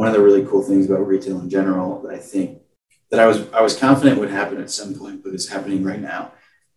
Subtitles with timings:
[0.00, 2.62] one of the really cool things about retail in general that I think
[3.10, 6.00] that I was I was confident would happen at some point, but it's happening right
[6.00, 6.32] now,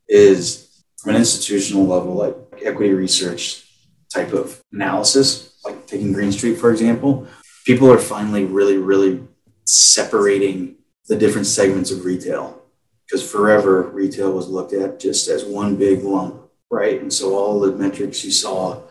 [0.10, 3.66] is from an institutional level, like equity research
[4.14, 7.26] type of analysis, like taking Green Street, for example,
[7.66, 9.24] people are finally really, really
[9.64, 10.76] separating
[11.08, 12.62] the different segments of retail.
[13.06, 17.02] Because forever, retail was looked at just as one big lump, right?
[17.02, 18.82] And so all the metrics you saw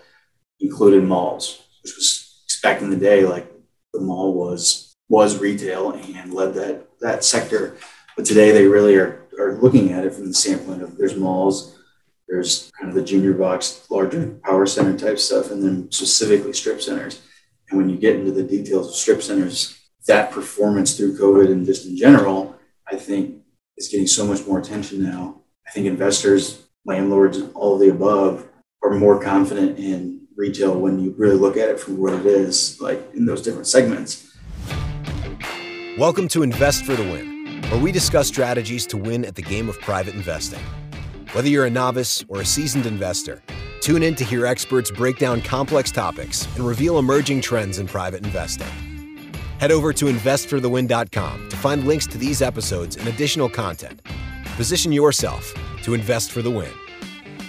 [0.58, 3.51] included malls, which was back in the day, like
[3.92, 7.76] the mall was was retail and led that that sector.
[8.16, 11.78] But today they really are, are looking at it from the standpoint of there's malls,
[12.28, 16.80] there's kind of the junior box, larger power center type stuff, and then specifically strip
[16.80, 17.20] centers.
[17.68, 21.64] And when you get into the details of strip centers, that performance through COVID and
[21.64, 23.42] just in general, I think
[23.76, 25.42] is getting so much more attention now.
[25.66, 28.48] I think investors, landlords, all of the above
[28.82, 32.80] are more confident in retail when you really look at it from what it is,
[32.80, 34.36] like in those different segments.
[35.96, 39.68] Welcome to Invest for the Win, where we discuss strategies to win at the game
[39.68, 40.58] of private investing.
[41.30, 43.40] Whether you're a novice or a seasoned investor,
[43.80, 48.24] tune in to hear experts break down complex topics and reveal emerging trends in private
[48.26, 48.66] investing.
[49.60, 54.02] Head over to investforthewin.com to find links to these episodes and additional content.
[54.56, 56.72] Position yourself to invest for the win.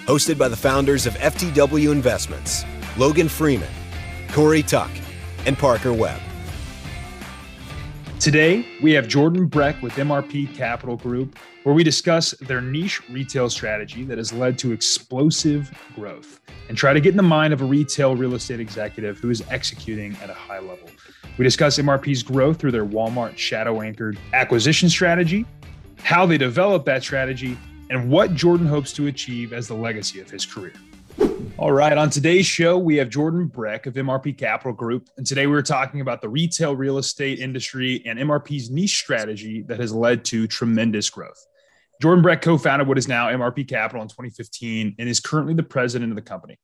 [0.05, 2.65] Hosted by the founders of FTW Investments,
[2.95, 3.69] Logan Freeman,
[4.31, 4.91] Corey Tuck,
[5.47, 6.21] and Parker Webb.
[8.19, 13.49] Today, we have Jordan Breck with MRP Capital Group, where we discuss their niche retail
[13.49, 17.61] strategy that has led to explosive growth and try to get in the mind of
[17.61, 20.87] a retail real estate executive who is executing at a high level.
[21.39, 25.47] We discuss MRP's growth through their Walmart shadow anchored acquisition strategy,
[26.03, 27.57] how they develop that strategy,
[27.89, 30.73] and what Jordan hopes to achieve as the legacy of his career.
[31.57, 31.97] All right.
[31.97, 35.09] On today's show, we have Jordan Breck of MRP Capital Group.
[35.17, 39.61] And today we are talking about the retail real estate industry and MRP's niche strategy
[39.63, 41.45] that has led to tremendous growth.
[42.01, 45.63] Jordan Breck co founded what is now MRP Capital in 2015 and is currently the
[45.63, 46.59] president of the company.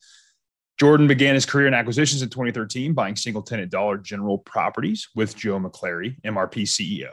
[0.79, 5.35] Jordan began his career in acquisitions in 2013, buying single tenant Dollar General properties with
[5.35, 7.11] Joe McCleary, MRP CEO.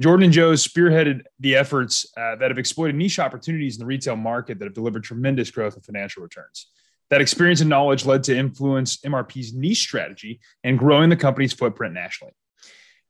[0.00, 4.16] Jordan and Joe spearheaded the efforts uh, that have exploited niche opportunities in the retail
[4.16, 6.68] market that have delivered tremendous growth and financial returns.
[7.10, 11.92] That experience and knowledge led to influence MRP's niche strategy and growing the company's footprint
[11.92, 12.32] nationally.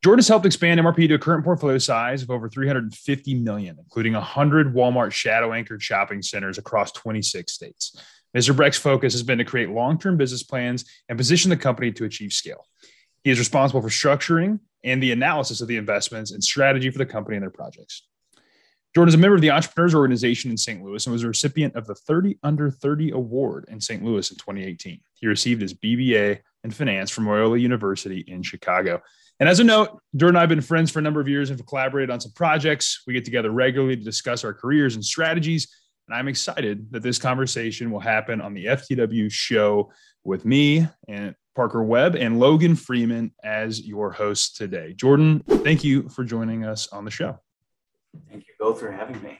[0.02, 4.14] Jordan has helped expand MRP to a current portfolio size of over 350 million, including
[4.14, 8.02] 100 Walmart shadow anchored shopping centers across 26 states.
[8.36, 8.56] Mr.
[8.56, 12.04] Breck's focus has been to create long term business plans and position the company to
[12.04, 12.66] achieve scale.
[13.22, 17.06] He is responsible for structuring and the analysis of the investments and strategy for the
[17.06, 18.02] company and their projects.
[18.94, 20.82] Jordan is a member of the Entrepreneurs Organization in St.
[20.82, 24.02] Louis and was a recipient of the 30 Under 30 Award in St.
[24.02, 25.00] Louis in 2018.
[25.14, 29.00] He received his BBA in finance from Loyola University in Chicago.
[29.38, 31.50] And as a note, Jordan and I have been friends for a number of years
[31.50, 33.02] and have collaborated on some projects.
[33.06, 35.68] We get together regularly to discuss our careers and strategies.
[36.08, 39.92] And I'm excited that this conversation will happen on the FTW show
[40.24, 44.92] with me and Parker Webb and Logan Freeman as your hosts today.
[44.94, 47.38] Jordan, thank you for joining us on the show.
[48.28, 49.38] Thank you both for having me.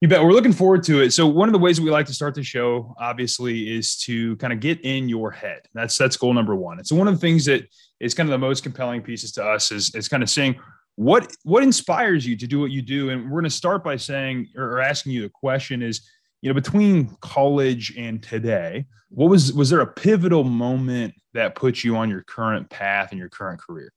[0.00, 0.22] You bet.
[0.22, 1.10] We're looking forward to it.
[1.10, 4.50] So one of the ways we like to start the show, obviously, is to kind
[4.50, 5.68] of get in your head.
[5.74, 6.78] That's that's goal number one.
[6.78, 7.68] And so one of the things that
[8.00, 10.58] is kind of the most compelling pieces to us is is kind of saying
[10.96, 13.10] what what inspires you to do what you do.
[13.10, 16.08] And we're going to start by saying or asking you the question is,
[16.42, 21.84] you know, between college and today, what was was there a pivotal moment that put
[21.84, 23.92] you on your current path and your current career?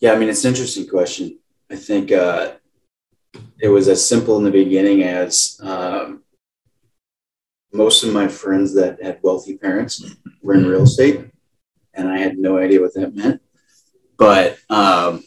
[0.00, 1.38] Yeah, I mean, it's an interesting question.
[1.70, 2.52] I think uh,
[3.60, 6.22] it was as simple in the beginning as um,
[7.72, 10.04] most of my friends that had wealthy parents
[10.42, 11.26] were in real estate,
[11.94, 13.42] and I had no idea what that meant.
[14.16, 15.24] But um,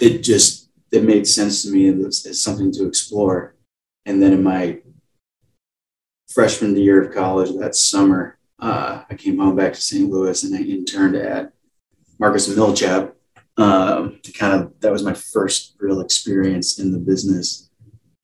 [0.00, 3.56] it just it made sense to me as, something to explore.
[4.04, 4.81] And then in my
[6.32, 10.08] freshman year of college that summer, uh, I came home back to St.
[10.08, 11.52] Louis and I interned at
[12.18, 13.12] Marcus Millichap.
[13.58, 17.68] Um, to kind of that was my first real experience in the business,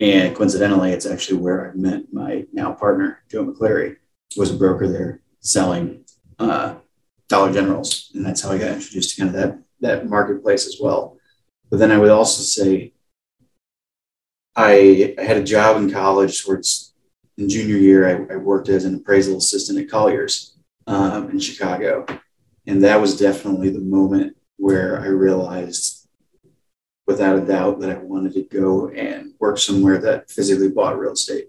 [0.00, 3.97] and coincidentally, it's actually where I met my now partner Joe McCleary.
[4.37, 6.05] Was a broker there selling
[6.38, 6.77] uh,
[7.29, 10.79] Dollar Generals, and that's how I got introduced to kind of that that marketplace as
[10.81, 11.19] well.
[11.71, 12.94] But then I would also say
[14.56, 16.88] I, I had a job in college towards
[17.38, 20.56] in junior year, I, I, worked as an appraisal assistant at Colliers
[20.88, 22.05] um, in Chicago.
[22.67, 26.08] And that was definitely the moment where I realized,
[27.06, 31.12] without a doubt, that I wanted to go and work somewhere that physically bought real
[31.12, 31.49] estate.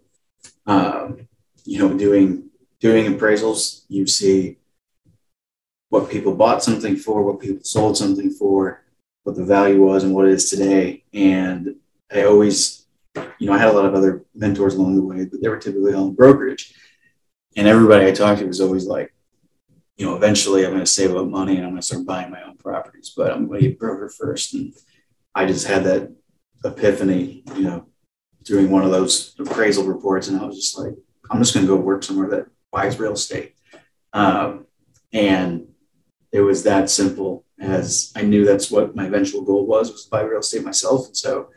[0.68, 1.28] Um,
[1.66, 2.50] you know, doing
[2.80, 4.58] doing appraisals, you see
[5.90, 8.84] what people bought something for, what people sold something for,
[9.24, 11.04] what the value was, and what it is today.
[11.14, 11.76] And
[12.12, 12.79] I always,
[13.40, 15.58] you know, I had a lot of other mentors along the way, but they were
[15.58, 16.74] typically all in brokerage.
[17.56, 19.14] And everybody I talked to was always like,
[19.98, 22.32] you know, eventually I'm going to save up money and I'm going to start buying
[22.32, 24.54] my own properties, but I'm going to get broker first.
[24.54, 24.74] And
[25.36, 26.14] I just had that
[26.64, 27.86] epiphany, you know,
[28.44, 30.94] doing one of those appraisal reports, and I was just like,
[31.30, 33.56] I'm just going to go work somewhere that buys real estate.
[34.14, 34.66] Um,
[35.14, 35.68] and
[36.32, 40.10] it was that simple as I knew that's what my eventual goal was, was to
[40.10, 41.08] buy real estate myself.
[41.08, 41.50] And so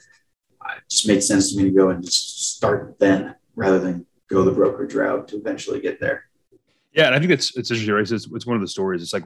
[0.92, 4.52] just made sense to me to go and just start then rather than go the
[4.52, 6.24] brokerage route to eventually get there.
[6.92, 7.06] Yeah.
[7.06, 8.10] And I think it's, it's interesting, right?
[8.10, 9.02] It's, it's one of the stories.
[9.02, 9.24] It's like,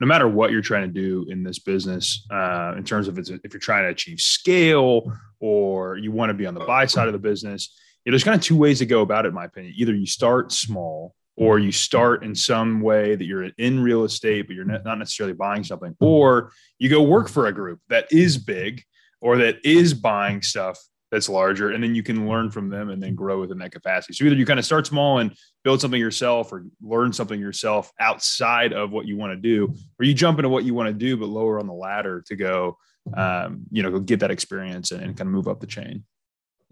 [0.00, 3.28] no matter what you're trying to do in this business, uh, in terms of if
[3.52, 7.12] you're trying to achieve scale or you want to be on the buy side of
[7.12, 9.44] the business, you know, there's kind of two ways to go about it, in my
[9.44, 9.72] opinion.
[9.76, 14.48] Either you start small or you start in some way that you're in real estate,
[14.48, 18.36] but you're not necessarily buying something, or you go work for a group that is
[18.36, 18.82] big
[19.20, 20.78] or that is buying stuff
[21.10, 24.14] that's larger, and then you can learn from them and then grow within that capacity.
[24.14, 27.92] So either you kind of start small and build something yourself or learn something yourself
[28.00, 30.94] outside of what you want to do, or you jump into what you want to
[30.94, 32.76] do, but lower on the ladder to go,
[33.16, 36.04] um, you know, go get that experience and, and kind of move up the chain.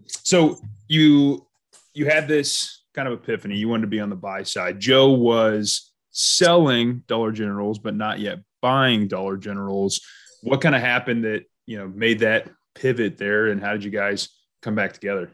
[0.07, 1.47] So you
[1.93, 3.55] you had this kind of epiphany.
[3.55, 4.79] You wanted to be on the buy side.
[4.79, 10.01] Joe was selling Dollar Generals, but not yet buying Dollar Generals.
[10.41, 13.91] What kind of happened that you know made that pivot there, and how did you
[13.91, 14.29] guys
[14.61, 15.31] come back together?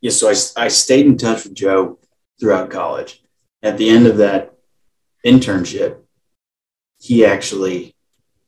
[0.00, 1.98] Yeah, so I, I stayed in touch with Joe
[2.40, 3.22] throughout college.
[3.62, 4.54] At the end of that
[5.26, 5.98] internship,
[7.00, 7.94] he actually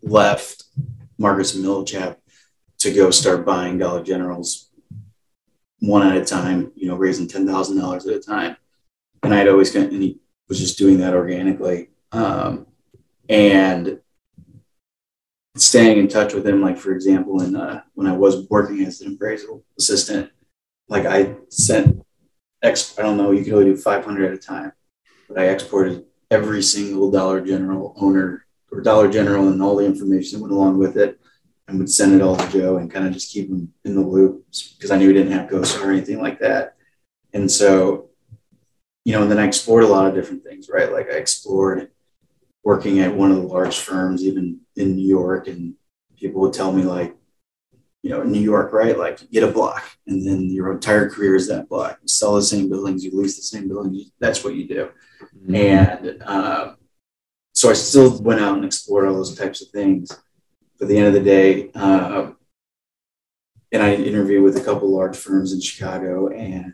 [0.02, 0.64] left
[1.18, 2.16] Marcus and Millichap
[2.78, 4.70] to go start buying Dollar Generals
[5.80, 8.56] one at a time, you know, raising ten thousand dollars at a time.
[9.22, 11.88] And I'd always and he was just doing that organically.
[12.12, 12.66] Um,
[13.28, 14.00] and
[15.56, 19.00] staying in touch with him, like for example, in uh, when I was working as
[19.00, 20.30] an appraisal assistant,
[20.88, 22.04] like I sent
[22.62, 24.72] X, I don't know, you could only do 500 at a time,
[25.28, 30.38] but I exported every single Dollar General owner or Dollar General and all the information
[30.38, 31.18] that went along with it
[31.66, 34.00] and would send it all to Joe and kind of just keep him in the
[34.00, 34.44] loop
[34.76, 36.76] because I knew he didn't have ghosts or anything like that.
[37.32, 38.10] And so,
[39.04, 40.92] you know, and then I explored a lot of different things, right?
[40.92, 41.90] Like I explored
[42.62, 45.74] working at one of the large firms, even in New York, and
[46.16, 47.16] people would tell me like,
[48.02, 48.98] you know, in New York, right?
[48.98, 51.98] Like get a block and then your entire career is that block.
[52.02, 54.10] You sell the same buildings, you lease the same buildings.
[54.18, 54.90] That's what you do.
[55.36, 55.54] Mm-hmm.
[55.54, 56.74] And uh,
[57.52, 60.10] so I still went out and explored all those types of things
[60.78, 62.30] But at the end of the day, uh,
[63.72, 66.72] and I interviewed with a couple large firms in Chicago, and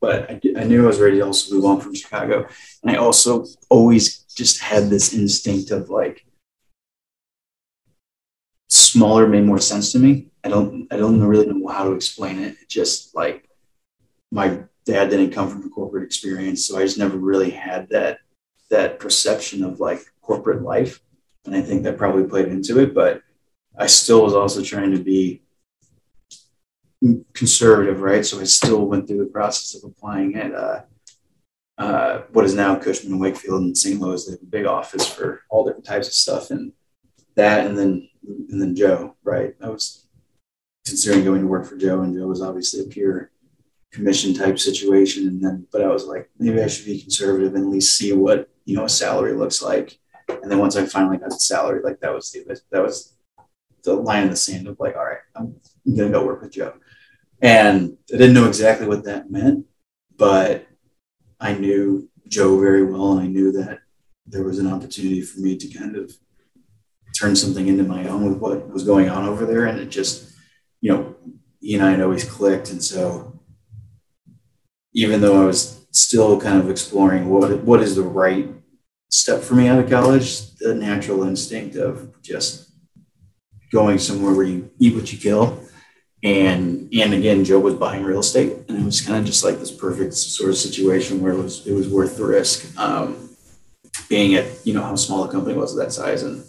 [0.00, 2.46] but I, I, knew I was ready to also move on from Chicago,
[2.82, 6.24] and I also always just had this instinct of like
[8.68, 10.28] smaller made more sense to me.
[10.44, 12.56] I don't I don't really know how to explain it.
[12.68, 13.48] just like
[14.30, 18.18] my dad didn't come from a corporate experience, so I just never really had that
[18.70, 21.00] that perception of like corporate life,
[21.46, 23.22] and I think that probably played into it, but
[23.78, 25.42] I still was also trying to be
[27.32, 28.24] conservative, right?
[28.24, 30.80] So I still went through the process of applying at uh,
[31.78, 34.00] uh, what is now Cushman and Wakefield in St.
[34.00, 34.24] Louis.
[34.24, 36.72] They have a big office for all different types of stuff, and
[37.34, 39.54] that, and then and then Joe, right?
[39.62, 40.06] I was
[40.86, 43.30] considering going to work for Joe, and Joe was obviously a pure
[43.92, 47.64] commission type situation, and then but I was like, maybe I should be conservative and
[47.64, 49.98] at least see what you know a salary looks like.
[50.28, 53.16] And then once I finally got the salary, like that was the that was
[53.84, 55.54] the line in the sand of like, all right, I'm,
[55.86, 56.74] I'm gonna go work with Joe.
[57.42, 59.66] And I didn't know exactly what that meant,
[60.16, 60.65] but
[61.40, 63.80] I knew Joe very well, and I knew that
[64.26, 66.12] there was an opportunity for me to kind of
[67.18, 69.66] turn something into my own with what was going on over there.
[69.66, 70.32] And it just,
[70.80, 71.16] you know,
[71.60, 72.70] he and I had always clicked.
[72.70, 73.40] And so
[74.92, 78.48] even though I was still kind of exploring what what is the right
[79.10, 82.72] step for me out of college, the natural instinct of just
[83.72, 85.62] going somewhere where you eat what you kill.
[86.22, 89.58] And and again, Joe was buying real estate, and it was kind of just like
[89.58, 92.76] this perfect sort of situation where it was it was worth the risk.
[92.78, 93.30] Um,
[94.08, 96.44] being at you know how small the company was at that size and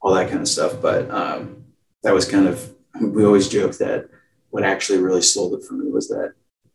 [0.00, 0.80] all that kind of stuff.
[0.80, 1.64] But um,
[2.02, 4.08] that was kind of we always joke that
[4.50, 6.34] what actually really sold it for me was that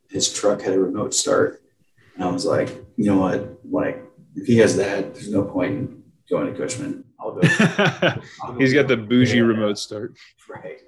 [0.09, 1.63] his truck had a remote start,
[2.15, 4.03] and I was like, you know what, like
[4.35, 7.03] if he has that, there's no point in going to Cushman.
[7.19, 7.41] I'll go.
[8.57, 10.15] He's got the bougie remote start.
[10.49, 10.79] Right.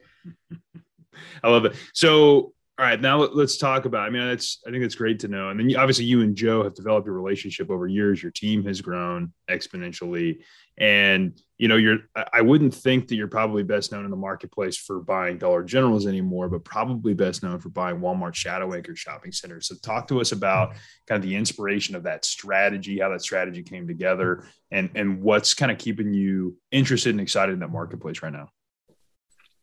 [1.43, 1.75] I love it.
[1.93, 4.05] So All right, now let's talk about.
[4.05, 5.48] I mean, that's I think that's great to know.
[5.48, 8.22] And then obviously, you and Joe have developed a relationship over years.
[8.22, 10.39] Your team has grown exponentially,
[10.77, 12.00] and you know, you're.
[12.34, 16.05] I wouldn't think that you're probably best known in the marketplace for buying Dollar Generals
[16.05, 19.69] anymore, but probably best known for buying Walmart Shadow Anchor shopping centers.
[19.69, 20.75] So, talk to us about
[21.07, 25.53] kind of the inspiration of that strategy, how that strategy came together, and and what's
[25.53, 28.50] kind of keeping you interested and excited in that marketplace right now.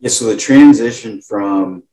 [0.02, 0.09] Yeah.
[0.09, 1.85] So the transition from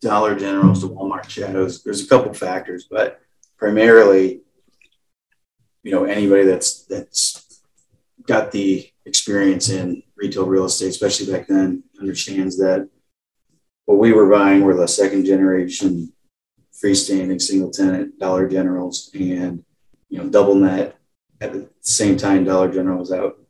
[0.00, 3.20] Dollar Generals to Walmart Shadows, there's a couple factors, but
[3.58, 4.42] primarily,
[5.82, 7.62] you know, anybody that's that's
[8.26, 12.88] got the experience in retail real estate, especially back then, understands that
[13.86, 16.12] what we were buying were the second generation
[16.72, 19.64] freestanding single tenant Dollar Generals and
[20.08, 20.96] you know double net
[21.40, 23.40] at the same time Dollar General was out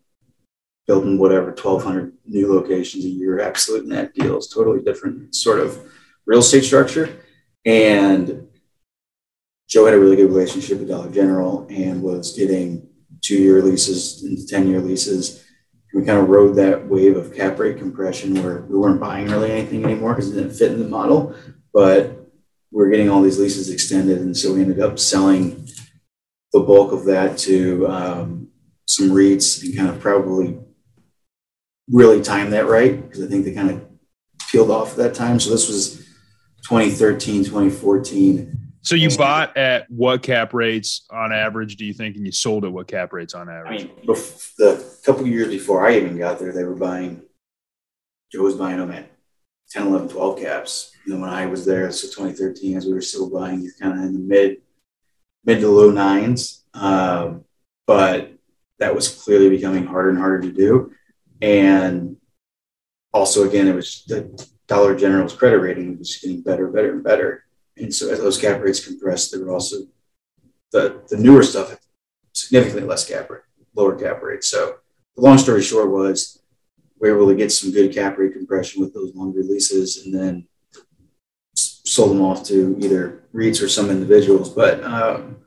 [0.91, 5.79] building whatever 1200 new locations a year absolute net deals totally different sort of
[6.27, 7.21] real estate structure.
[7.65, 8.49] And
[9.69, 12.89] Joe had a really good relationship with Dollar General and was getting
[13.21, 15.45] two year leases into 10 year leases.
[15.95, 19.53] We kind of rode that wave of cap rate compression where we weren't buying really
[19.53, 21.37] anything anymore because it didn't fit in the model,
[21.73, 22.33] but
[22.73, 24.19] we are getting all these leases extended.
[24.19, 25.69] And so we ended up selling
[26.53, 28.49] the bulk of that to um,
[28.87, 30.59] some REITs and kind of probably
[31.91, 33.85] really timed that right because I think they kind of
[34.51, 35.41] peeled off at that time.
[35.41, 35.97] So this was
[36.69, 38.57] 2013, 2014.
[38.83, 42.65] So you bought at what cap rates on average do you think, and you sold
[42.65, 43.83] at what cap rates on average?
[43.83, 47.23] I mean, the couple years before I even got there, they were buying.
[48.33, 49.11] Joe was buying them at
[49.71, 50.93] 10, 11, 12 caps.
[51.05, 53.99] And then when I was there, so 2013, as we were still buying, you kind
[53.99, 54.59] of in the mid,
[55.45, 56.65] mid to low nines.
[56.73, 57.45] Um,
[57.87, 58.33] but
[58.79, 60.93] that was clearly becoming harder and harder to do.
[61.43, 62.17] And
[63.13, 67.45] also, again, it was the Dollar General's credit rating was getting better, better, and better.
[67.77, 69.79] And so as those cap rates compressed, there were also
[70.71, 71.77] the, the newer stuff
[72.33, 73.43] significantly less cap rate,
[73.75, 74.45] lower cap rate.
[74.45, 74.77] So
[75.17, 76.43] the long story short was
[77.01, 80.15] we were able to get some good cap rate compression with those longer leases and
[80.15, 80.47] then
[81.57, 84.51] sold them off to either REITs or some individuals.
[84.51, 85.39] But, um,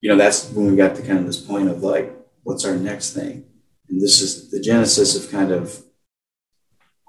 [0.00, 2.76] you know, that's when we got to kind of this point of like, what's our
[2.76, 3.44] next thing?
[3.88, 5.82] And this is the genesis of kind of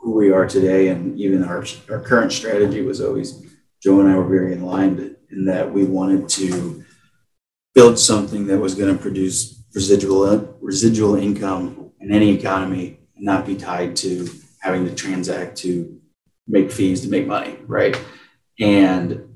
[0.08, 3.44] who we are today and even our, our current strategy was always
[3.84, 6.84] joe and i were very aligned in that we wanted to
[7.76, 13.46] build something that was going to produce residual residual income in any economy and not
[13.46, 14.30] be tied to
[14.62, 16.00] having to transact to
[16.48, 18.02] make fees to make money right?
[18.60, 19.36] And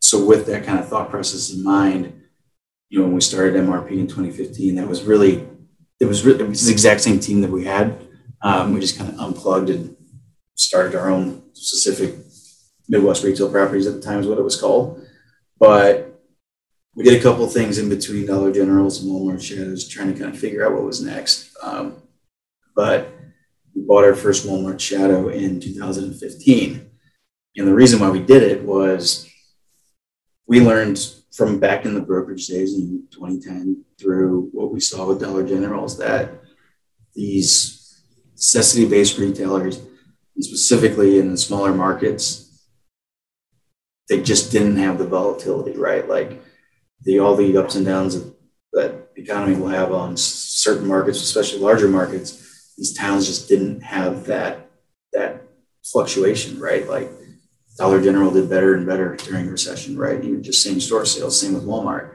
[0.00, 2.12] so with that kind of thought process in mind
[2.90, 5.48] you know when we started mrp in 2015 that was really
[6.00, 7.96] it was really it was the exact same team that we had
[8.42, 9.96] um, we just kind of unplugged and
[10.54, 12.14] started our own specific
[12.88, 15.06] Midwest retail properties at the time is what it was called.
[15.58, 16.20] But
[16.94, 20.34] we did a couple things in between Dollar Generals and Walmart Shadows, trying to kind
[20.34, 21.54] of figure out what was next.
[21.62, 22.02] Um,
[22.74, 23.12] but
[23.74, 26.90] we bought our first Walmart Shadow in 2015.
[27.56, 29.28] And the reason why we did it was
[30.46, 30.98] we learned
[31.32, 35.84] from back in the brokerage days in 2010 through what we saw with Dollar General
[35.84, 36.42] is that
[37.14, 39.78] these necessity based retailers
[40.34, 42.66] and specifically in the smaller markets,
[44.08, 46.08] they just didn't have the volatility, right?
[46.08, 46.42] Like
[47.02, 48.34] the all the ups and downs of,
[48.72, 52.74] that the economy will have on certain markets, especially larger markets.
[52.76, 54.70] These towns just didn't have that
[55.12, 55.42] that
[55.84, 56.88] fluctuation, right?
[56.88, 57.10] Like
[57.80, 60.22] Dollar General did better and better during the recession, right?
[60.22, 62.10] Even just same store sales, same with Walmart.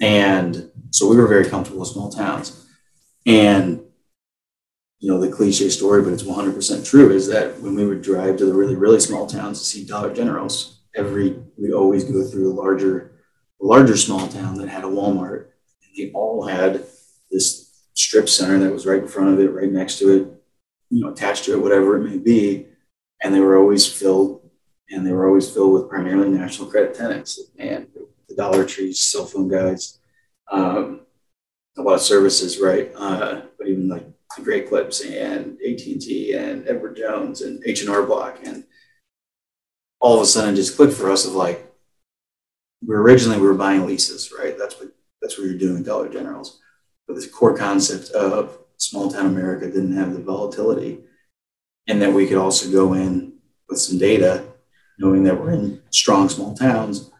[0.00, 2.66] And so we were very comfortable with small towns.
[3.24, 3.84] And
[4.98, 8.36] you know the cliche story, but it's 100% true, is that when we would drive
[8.38, 12.52] to the really really small towns to see Dollar Generals, every we always go through
[12.52, 13.12] a larger
[13.60, 15.50] larger small town that had a Walmart,
[15.82, 16.84] and they all had
[17.30, 20.42] this strip center that was right in front of it, right next to it,
[20.90, 22.66] you know, attached to it, whatever it may be,
[23.22, 24.45] and they were always filled,
[24.90, 27.88] and they were always filled with primarily national credit tenants and
[28.28, 29.98] the Dollar Trees, cell phone guys,
[30.50, 31.00] um,
[31.76, 32.92] a lot of services, right?
[32.96, 38.38] Uh, but even like the Great Clips and AT&T and Edward Jones and H&R Block.
[38.44, 38.64] And
[40.00, 41.72] all of a sudden just clicked for us of like,
[42.86, 44.56] we originally we were buying leases, right?
[44.58, 46.60] That's what, that's what you're doing Dollar Generals.
[47.06, 51.00] But the core concept of small town America didn't have the volatility
[51.86, 53.34] and that we could also go in
[53.68, 54.44] with some data,
[54.98, 57.10] knowing that we're in strong small towns,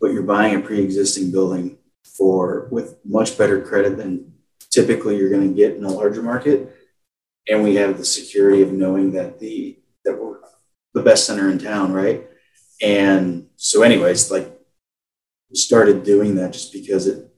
[0.00, 4.32] but you're buying a pre-existing building for with much better credit than
[4.70, 6.74] typically you're going to get in a larger market.
[7.48, 10.38] And we have the security of knowing that the that we're
[10.94, 12.26] the best center in town, right?
[12.82, 14.50] And so, anyways, like
[15.50, 17.30] we started doing that just because it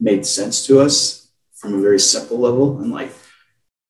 [0.00, 2.80] made sense to us from a very simple level.
[2.80, 3.12] And like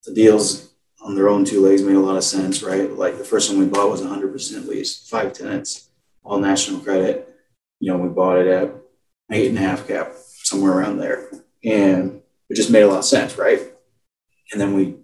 [0.04, 0.67] the deals
[1.08, 2.92] on their own two legs made a lot of sense, right?
[2.92, 5.88] Like the first one we bought was 100% leased, five tenants,
[6.22, 7.34] all national credit.
[7.80, 8.74] You know, we bought it at
[9.32, 10.12] eight and a half cap,
[10.44, 11.30] somewhere around there.
[11.64, 13.58] And it just made a lot of sense, right?
[14.52, 14.96] And then we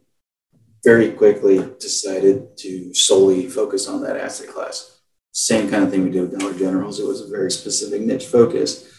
[0.84, 5.00] very quickly decided to solely focus on that asset class.
[5.32, 7.00] Same kind of thing we did with Dollar Generals.
[7.00, 8.92] It was a very specific niche focus.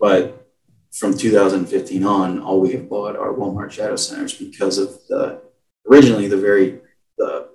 [0.00, 0.48] But
[0.94, 5.46] from 2015 on, all we have bought are Walmart shadow centers because of the
[5.90, 6.80] originally the very
[7.16, 7.48] the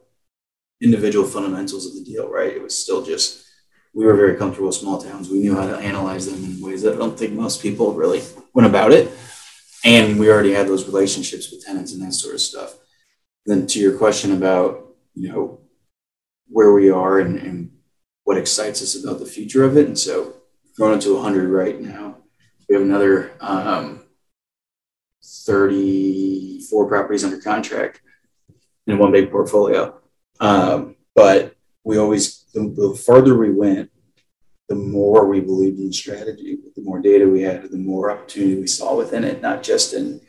[0.82, 2.52] individual fundamentals of the deal, right?
[2.52, 3.46] It was still just
[3.94, 5.30] we were very comfortable with small towns.
[5.30, 8.24] We knew how to analyze them in ways that I don't think most people really
[8.54, 9.12] went about it.
[9.86, 12.76] And we already had those relationships with tenants and that sort of stuff.
[13.46, 15.60] Then to your question about, you know,
[16.48, 17.72] where we are and, and
[18.24, 19.86] what excites us about the future of it.
[19.86, 20.34] And so
[20.76, 22.18] growing it to 100 right now.
[22.68, 24.06] We have another um,
[25.24, 28.02] 34 properties under contract
[28.88, 30.00] in one big portfolio.
[30.40, 33.90] Um, but we always, the, the, we went,
[34.70, 38.60] the more we believed in the strategy, the more data we had, the more opportunity
[38.60, 40.22] we saw within it, not just in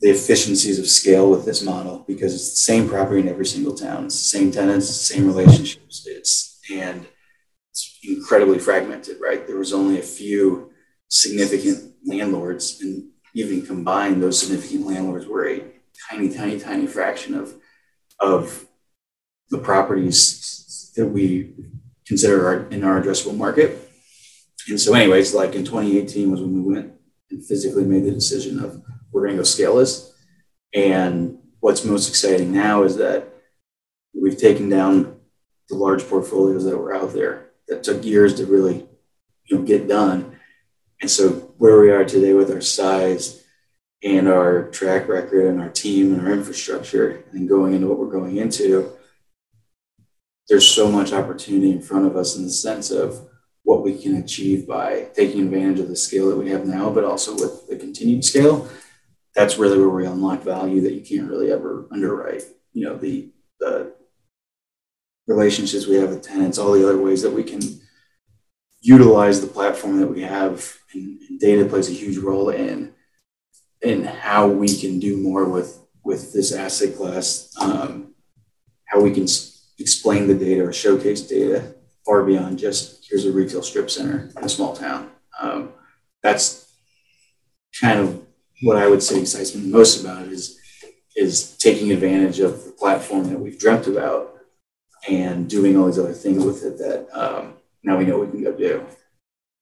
[0.00, 3.74] the efficiencies of scale with this model, because it's the same property in every single
[3.74, 6.06] town, it's the same tenants, the same relationships.
[6.06, 7.06] It's and
[7.70, 9.46] it's incredibly fragmented, right?
[9.46, 10.70] There was only a few
[11.08, 15.64] significant landlords, and even combined, those significant landlords were a
[16.10, 17.54] tiny, tiny, tiny fraction of
[18.20, 18.66] of
[19.50, 21.54] the properties that we
[22.06, 23.90] consider our, in our addressable market.
[24.68, 26.92] And so, anyways, like in 2018 was when we went
[27.30, 30.12] and physically made the decision of we're going to go scale this.
[30.74, 33.28] And what's most exciting now is that
[34.14, 35.20] we've taken down
[35.68, 38.86] the large portfolios that were out there that took years to really
[39.44, 40.36] you know get done.
[41.00, 43.44] And so where we are today with our size
[44.02, 48.06] and our track record and our team and our infrastructure and going into what we're
[48.06, 48.92] going into,
[50.48, 53.28] there's so much opportunity in front of us in the sense of
[53.64, 57.04] what we can achieve by taking advantage of the scale that we have now, but
[57.04, 58.68] also with the continued scale.
[59.34, 62.44] That's really where we unlock value that you can't really ever underwrite.
[62.72, 63.30] You know, the
[63.60, 63.92] the
[65.26, 67.60] relationships we have with tenants, all the other ways that we can
[68.80, 72.94] utilize the platform that we have, and, and data plays a huge role in
[73.82, 78.14] in how we can do more with with this asset class, um,
[78.86, 81.74] how we can s- explain the data or showcase data
[82.06, 85.10] far beyond just here's a retail strip center in a small town.
[85.40, 85.70] Um,
[86.22, 86.72] that's
[87.80, 88.22] kind of
[88.62, 90.58] what I would say excites me most about it is
[91.16, 94.34] is taking advantage of the platform that we've dreamt about
[95.08, 98.42] and doing all these other things with it that um, now we know we can
[98.42, 98.84] go do.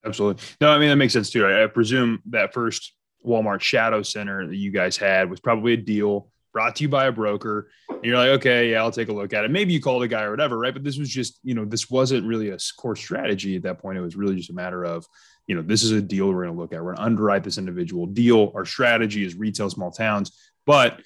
[0.05, 0.43] Absolutely.
[0.61, 1.45] No, I mean that makes sense too.
[1.45, 2.93] I, I presume that first
[3.27, 7.07] Walmart Shadow Center that you guys had was probably a deal brought to you by
[7.07, 7.69] a broker.
[7.91, 9.51] And you're like, okay, yeah, I'll take a look at it.
[9.51, 10.73] Maybe you called a guy or whatever, right?
[10.73, 13.99] But this was just, you know, this wasn't really a core strategy at that point.
[13.99, 15.05] It was really just a matter of,
[15.47, 16.83] you know, this is a deal we're going to look at.
[16.83, 18.53] We're going to underwrite this individual deal.
[18.55, 20.33] Our strategy is retail small towns,
[20.65, 21.03] but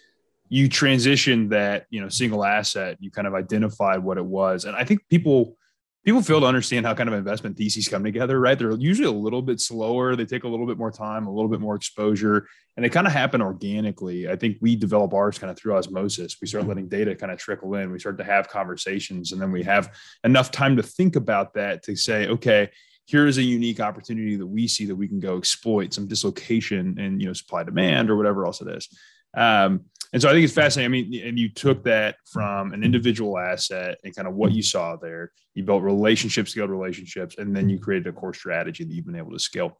[0.48, 2.98] you transitioned that, you know, single asset.
[3.00, 5.56] You kind of identified what it was, and I think people
[6.04, 8.58] people fail to understand how kind of investment theses come together, right?
[8.58, 10.16] They're usually a little bit slower.
[10.16, 13.06] They take a little bit more time, a little bit more exposure, and they kind
[13.06, 14.28] of happen organically.
[14.28, 16.36] I think we develop ours kind of through osmosis.
[16.40, 17.92] We start letting data kind of trickle in.
[17.92, 21.82] We start to have conversations, and then we have enough time to think about that
[21.84, 22.70] to say, okay,
[23.04, 26.98] here is a unique opportunity that we see that we can go exploit some dislocation
[26.98, 28.88] in you know supply demand or whatever else it is.
[29.36, 30.86] Um, and so I think it's fascinating.
[30.86, 34.62] I mean, and you took that from an individual asset and kind of what you
[34.62, 35.30] saw there.
[35.54, 39.16] You built relationships, scaled relationships, and then you created a core strategy that you've been
[39.16, 39.78] able to scale.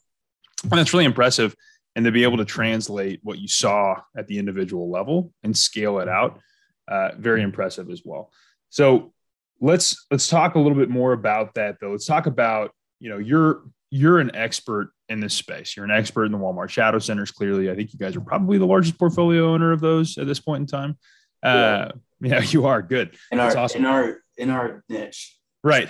[0.62, 1.56] And that's really impressive.
[1.96, 5.98] And to be able to translate what you saw at the individual level and scale
[5.98, 6.40] it out,
[6.86, 8.30] uh, very impressive as well.
[8.68, 9.12] So
[9.60, 11.90] let's let's talk a little bit more about that though.
[11.90, 15.76] Let's talk about you know you're you're an expert in this space.
[15.76, 17.32] You're an expert in the Walmart shadow centers.
[17.32, 20.40] Clearly, I think you guys are probably the largest portfolio owner of those at this
[20.40, 20.98] point in time.
[21.42, 22.38] Uh, yeah.
[22.38, 23.16] yeah, you are good.
[23.32, 23.80] In That's our awesome.
[23.80, 25.88] in our in our niche, right?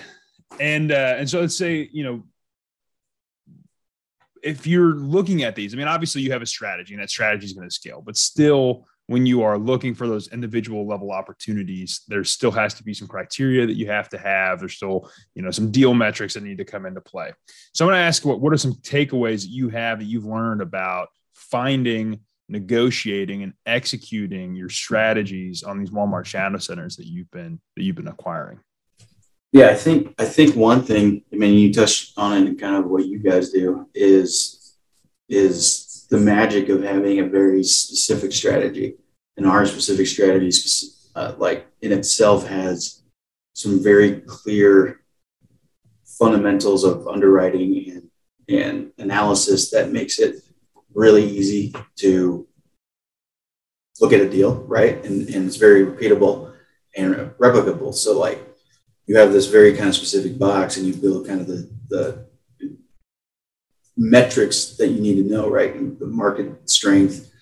[0.59, 2.23] And uh, and so let's say you know
[4.43, 7.45] if you're looking at these, I mean, obviously you have a strategy, and that strategy
[7.45, 12.03] is going to scale, but still when you are looking for those individual level opportunities,
[12.07, 14.61] there still has to be some criteria that you have to have.
[14.61, 17.33] There's still, you know, some deal metrics that need to come into play.
[17.75, 20.27] So I'm going to ask what, what are some takeaways that you have that you've
[20.27, 27.33] learned about finding, negotiating, and executing your strategies on these Walmart shadow centers that you've
[27.33, 28.61] been that you've been acquiring?
[29.51, 31.25] Yeah, I think I think one thing.
[31.33, 34.77] I mean, you touched on it, kind of what you guys do is
[35.29, 38.97] is the magic of having a very specific strategy,
[39.37, 40.51] and our specific strategy,
[41.15, 43.03] uh, like in itself, has
[43.55, 45.01] some very clear
[46.05, 48.11] fundamentals of underwriting and
[48.49, 50.43] and analysis that makes it
[50.93, 52.47] really easy to
[54.01, 55.05] look at a deal, right?
[55.05, 56.53] And, and it's very repeatable
[56.97, 57.95] and replicable.
[57.95, 58.45] So like
[59.07, 62.27] you have this very kind of specific box and you build kind of the, the
[63.97, 65.99] metrics that you need to know, right?
[65.99, 67.33] The market strength,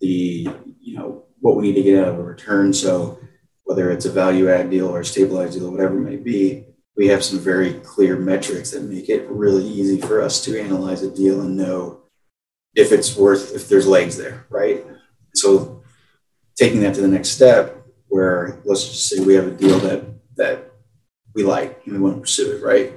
[0.00, 0.48] the,
[0.80, 2.72] you know, what we need to get out of a return.
[2.72, 3.18] So
[3.64, 7.08] whether it's a value add deal or a stabilized deal, whatever it may be, we
[7.08, 11.10] have some very clear metrics that make it really easy for us to analyze a
[11.10, 12.02] deal and know
[12.74, 14.84] if it's worth, if there's legs there, right?
[15.34, 15.82] So
[16.56, 20.04] taking that to the next step, where let's just say we have a deal that
[20.36, 20.72] that
[21.34, 22.92] we like and we want to pursue it, right?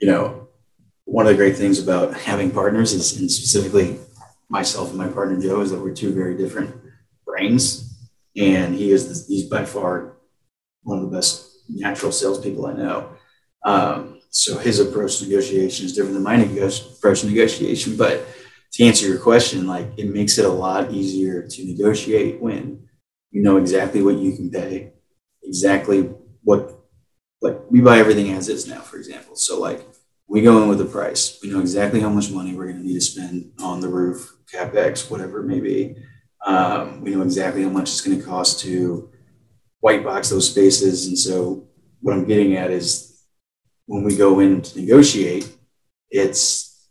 [0.00, 0.41] You know,
[1.12, 3.98] one of the great things about having partners is, and specifically
[4.48, 6.74] myself and my partner Joe, is that we're two very different
[7.26, 10.16] brains, and he is he's by far
[10.84, 13.10] one of the best natural salespeople I know.
[13.62, 17.94] Um, so his approach to negotiation is different than my approach to negotiation.
[17.94, 18.26] But
[18.72, 22.88] to answer your question, like it makes it a lot easier to negotiate when
[23.30, 24.94] you know exactly what you can pay,
[25.42, 26.08] exactly
[26.42, 26.74] what
[27.42, 29.36] like we buy everything as is now, for example.
[29.36, 29.86] So like
[30.32, 31.38] we go in with a price.
[31.42, 34.34] We know exactly how much money we're going to need to spend on the roof,
[34.50, 35.94] capex, whatever it may be.
[36.46, 39.10] Um, we know exactly how much it's going to cost to
[39.80, 41.06] white box those spaces.
[41.06, 41.68] And so
[42.00, 43.26] what I'm getting at is
[43.84, 45.54] when we go in to negotiate,
[46.10, 46.88] it's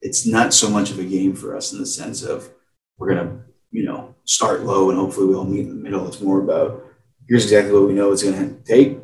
[0.00, 2.48] it's not so much of a game for us in the sense of
[2.96, 6.08] we're gonna, you know, start low and hopefully we'll meet in the middle.
[6.08, 6.82] It's more about
[7.28, 9.03] here's exactly what we know it's gonna take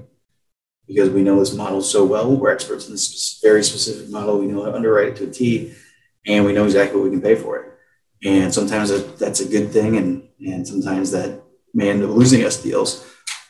[0.91, 2.35] because we know this model so well.
[2.35, 4.39] We're experts in this very specific model.
[4.39, 5.73] We know how to underwrite it to a T,
[6.27, 7.73] and we know exactly what we can pay for it.
[8.25, 12.61] And sometimes that's a good thing, and and sometimes that may end up losing us
[12.61, 13.07] deals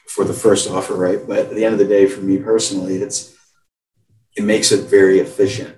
[0.07, 1.27] for the first offer, right?
[1.27, 3.35] But at the end of the day, for me personally, it's
[4.37, 5.77] it makes it very efficient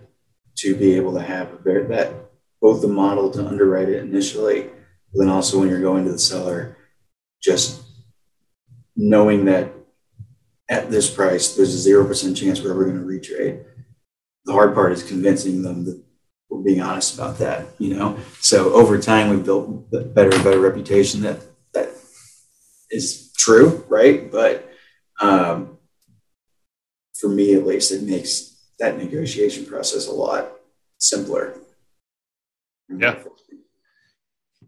[0.57, 2.13] to be able to have a very, that
[2.61, 4.63] both the model to underwrite it initially,
[5.13, 6.77] but then also when you're going to the seller,
[7.41, 7.83] just
[8.97, 9.73] knowing that
[10.73, 13.63] at this price, there's a zero percent chance we're ever going to retrade.
[14.47, 16.03] The hard part is convincing them that
[16.49, 18.17] we're being honest about that, you know.
[18.41, 21.43] So over time, we've built better and better reputation that
[21.75, 21.91] that
[22.91, 24.33] is true, right?
[24.33, 24.67] But
[25.21, 25.77] um,
[27.15, 30.53] for me, at least, it makes that negotiation process a lot
[30.97, 31.55] simpler.
[32.89, 33.23] Yeah.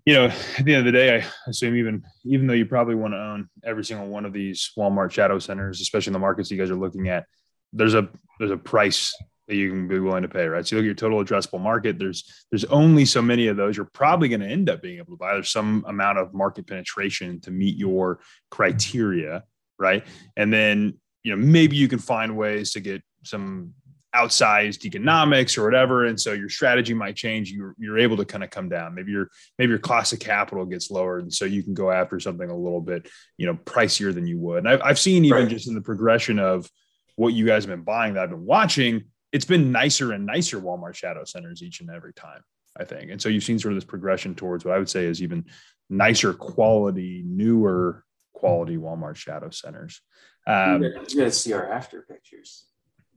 [0.04, 2.94] You know, at the end of the day, I assume even even though you probably
[2.94, 6.50] want to own every single one of these Walmart shadow centers, especially in the markets
[6.50, 7.24] you guys are looking at,
[7.72, 9.14] there's a there's a price
[9.48, 10.66] that you can be willing to pay, right?
[10.66, 11.98] So you look at your total addressable market.
[11.98, 15.12] There's there's only so many of those you're probably going to end up being able
[15.12, 15.34] to buy.
[15.34, 19.44] There's some amount of market penetration to meet your criteria,
[19.78, 20.06] right?
[20.36, 23.74] And then you know maybe you can find ways to get some
[24.14, 26.04] outsized economics or whatever.
[26.04, 27.50] And so your strategy might change.
[27.50, 28.94] You're, you're able to kind of come down.
[28.94, 32.20] Maybe your maybe your cost of capital gets lowered and so you can go after
[32.20, 34.58] something a little bit you know pricier than you would.
[34.58, 35.48] And i've, I've seen even right.
[35.48, 36.70] just in the progression of
[37.16, 40.60] what you guys have been buying that i've been watching it's been nicer and nicer
[40.60, 42.40] walmart shadow centers each and every time
[42.78, 43.10] i think.
[43.10, 45.44] And so you've seen sort of this progression towards what i would say is even
[45.90, 50.00] nicer quality newer quality walmart shadow centers.
[50.46, 52.66] Um, to see our after pictures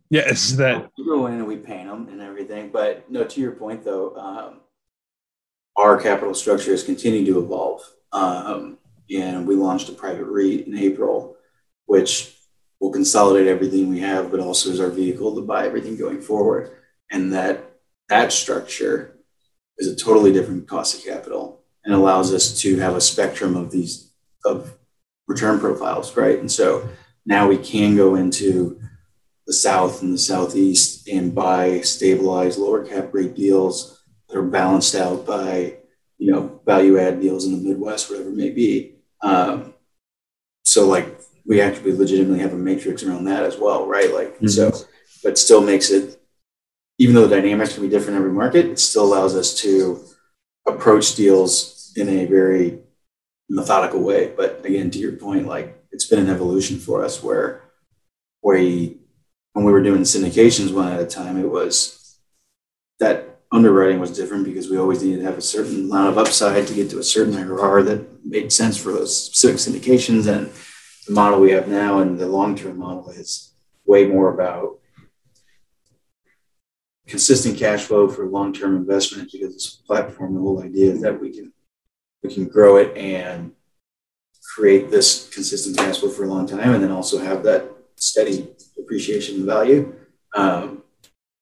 [0.09, 2.69] Yes, that we go in and we paint them and everything.
[2.69, 4.61] But no, to your point though, um,
[5.75, 7.81] our capital structure has continued to evolve.
[8.11, 8.77] Um,
[9.13, 11.35] and we launched a private REIT in April,
[11.85, 12.35] which
[12.79, 16.71] will consolidate everything we have, but also is our vehicle to buy everything going forward.
[17.11, 17.63] And that
[18.09, 19.17] that structure
[19.77, 23.71] is a totally different cost of capital and allows us to have a spectrum of
[23.71, 24.11] these
[24.45, 24.77] of
[25.27, 26.39] return profiles, right?
[26.39, 26.87] And so
[27.25, 28.79] now we can go into
[29.47, 34.93] the South and the Southeast and buy stabilized lower cap rate deals that are balanced
[34.93, 35.77] out by,
[36.17, 38.95] you know, value add deals in the Midwest, whatever it may be.
[39.21, 39.73] Um,
[40.63, 44.13] so like we actually legitimately have a matrix around that as well, right?
[44.13, 44.47] Like, mm-hmm.
[44.47, 44.73] so,
[45.23, 46.21] but still makes it,
[46.99, 50.03] even though the dynamics can be different in every market, it still allows us to
[50.67, 52.79] approach deals in a very
[53.49, 54.33] methodical way.
[54.35, 57.61] But again, to your point, like it's been an evolution for us where
[58.43, 58.97] we
[59.57, 62.19] when we were doing syndications one at a time, it was
[62.99, 66.67] that underwriting was different because we always needed to have a certain amount of upside
[66.67, 70.31] to get to a certain IRR that made sense for those specific syndications.
[70.31, 70.51] And
[71.07, 74.77] the model we have now and the long term model is way more about
[77.07, 81.31] consistent cash flow for long-term investment because this platform, the whole idea is that we
[81.31, 81.51] can
[82.21, 83.53] we can grow it and
[84.55, 88.49] create this consistent cash flow for a long time, and then also have that steady
[88.79, 89.93] appreciation and value.
[90.35, 90.83] Um,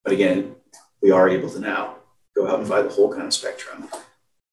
[0.04, 0.56] but again,
[1.02, 1.95] we are able to now
[2.36, 3.89] go out and buy the whole kind of spectrum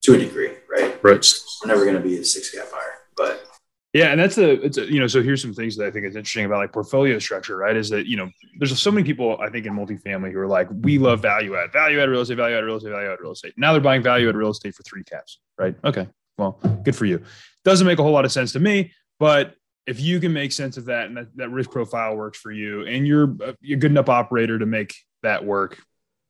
[0.03, 0.99] to a degree, right?
[1.03, 1.27] Right.
[1.62, 3.45] We're never going to be a six cap buyer, but
[3.92, 6.07] yeah, and that's the it's a, you know so here's some things that I think
[6.07, 7.77] is interesting about like portfolio structure, right?
[7.77, 10.68] Is that you know there's so many people I think in multifamily who are like
[10.81, 13.33] we love value add, value add real estate, value add real estate, value add real
[13.33, 13.53] estate.
[13.59, 15.77] Now they're buying value add real estate for three caps, right?
[15.85, 17.23] Okay, well, good for you.
[17.64, 20.77] Doesn't make a whole lot of sense to me, but if you can make sense
[20.77, 24.09] of that and that, that risk profile works for you, and you're you're good enough
[24.09, 25.79] operator to make that work,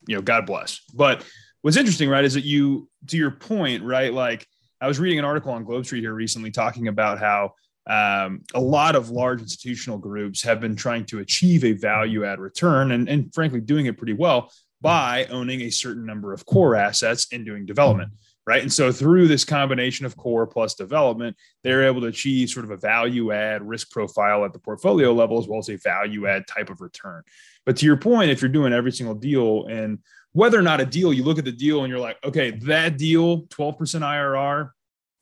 [0.06, 0.80] you know, God bless.
[0.94, 1.24] But
[1.62, 4.46] what's interesting, right, is that you to your point, right, like
[4.80, 7.52] I was reading an article on Globe Street here recently talking about how
[7.86, 12.38] um, a lot of large institutional groups have been trying to achieve a value add
[12.38, 16.74] return and, and frankly doing it pretty well by owning a certain number of core
[16.74, 18.12] assets and doing development
[18.46, 22.64] right and so through this combination of core plus development they're able to achieve sort
[22.64, 26.26] of a value add risk profile at the portfolio level as well as a value
[26.26, 27.22] add type of return
[27.64, 29.98] but to your point if you're doing every single deal and
[30.32, 32.96] whether or not a deal, you look at the deal and you're like, okay, that
[32.96, 34.70] deal, 12% IRR,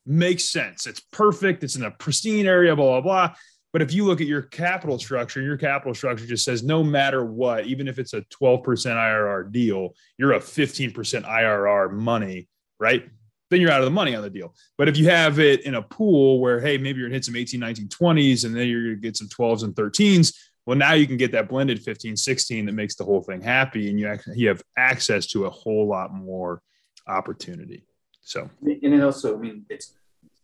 [0.05, 0.87] makes sense.
[0.87, 1.63] It's perfect.
[1.63, 3.35] It's in a pristine area, blah, blah, blah.
[3.73, 7.25] But if you look at your capital structure, your capital structure just says no matter
[7.25, 12.47] what, even if it's a 12% IRR deal, you're a 15% IRR money,
[12.81, 13.07] right?
[13.49, 14.55] Then you're out of the money on the deal.
[14.77, 17.25] But if you have it in a pool where, hey, maybe you're going to hit
[17.25, 20.33] some 18, 19, 20s, and then you're going to get some 12s and 13s,
[20.65, 23.89] well, now you can get that blended 15, 16 that makes the whole thing happy.
[23.89, 26.61] And you, actually, you have access to a whole lot more
[27.07, 27.83] opportunity.
[28.21, 29.93] So, and it also, I mean, it's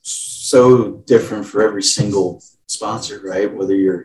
[0.02, 3.54] so different for every single sponsor, right?
[3.54, 4.02] Whether you're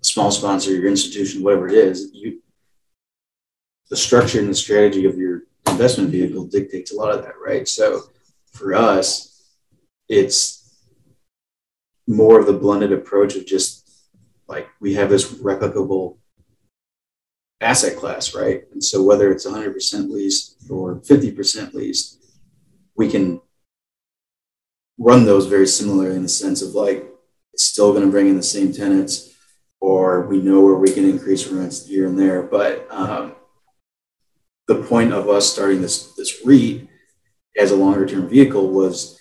[0.00, 2.42] a small sponsor, your institution, whatever it is, you,
[3.88, 7.66] the structure and the strategy of your investment vehicle dictates a lot of that, right?
[7.68, 8.02] So,
[8.52, 9.44] for us,
[10.08, 10.86] it's
[12.06, 13.88] more of the blended approach of just
[14.48, 16.18] like we have this replicable
[17.60, 18.64] asset class, right?
[18.72, 22.22] And so whether it's 100% leased or 50% leased,
[22.96, 23.40] we can
[24.98, 27.06] run those very similarly in the sense of like
[27.52, 29.34] it's still going to bring in the same tenants,
[29.80, 32.42] or we know where we can increase rents here and there.
[32.42, 33.35] But um,
[34.68, 36.88] the point of us starting this this REIT
[37.58, 39.18] as a longer term vehicle was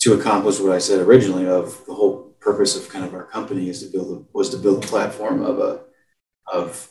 [0.00, 3.68] to accomplish what I said originally of the whole purpose of kind of our company
[3.68, 5.80] is to build a, was to build a platform of a
[6.52, 6.90] of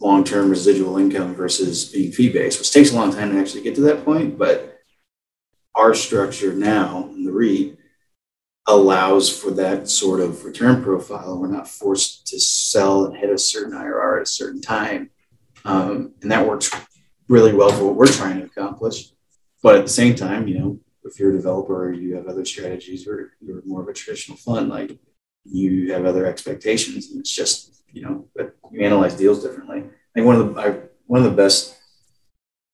[0.00, 3.62] long term residual income versus being fee based, which takes a long time to actually
[3.62, 4.38] get to that point.
[4.38, 4.78] But
[5.74, 7.76] our structure now in the REIT
[8.66, 11.38] allows for that sort of return profile.
[11.38, 15.10] We're not forced to sell and hit a certain IRR at a certain time.
[15.66, 16.70] Um, and that works
[17.28, 19.10] really well for what we're trying to accomplish.
[19.62, 22.44] But at the same time, you know, if you're a developer or you have other
[22.44, 24.98] strategies or you're more of a traditional fund, like
[25.44, 27.10] you have other expectations.
[27.10, 29.78] And it's just, you know, but you analyze deals differently.
[29.78, 31.76] I think one of the I, one of the best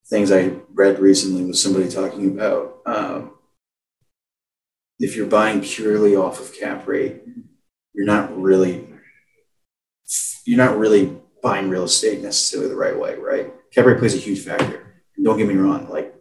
[0.06, 3.32] things I read recently was somebody talking about um,
[4.98, 7.22] if you're buying purely off of cap rate,
[7.94, 8.88] you're not really
[10.44, 13.52] you're not really buying real estate necessarily the right way, right?
[13.72, 14.94] Cap rate plays a huge factor.
[15.16, 16.14] And don't get me wrong, like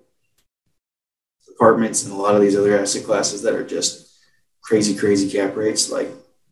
[1.49, 4.17] apartments and a lot of these other asset classes that are just
[4.61, 5.91] crazy, crazy cap rates.
[5.91, 6.09] Like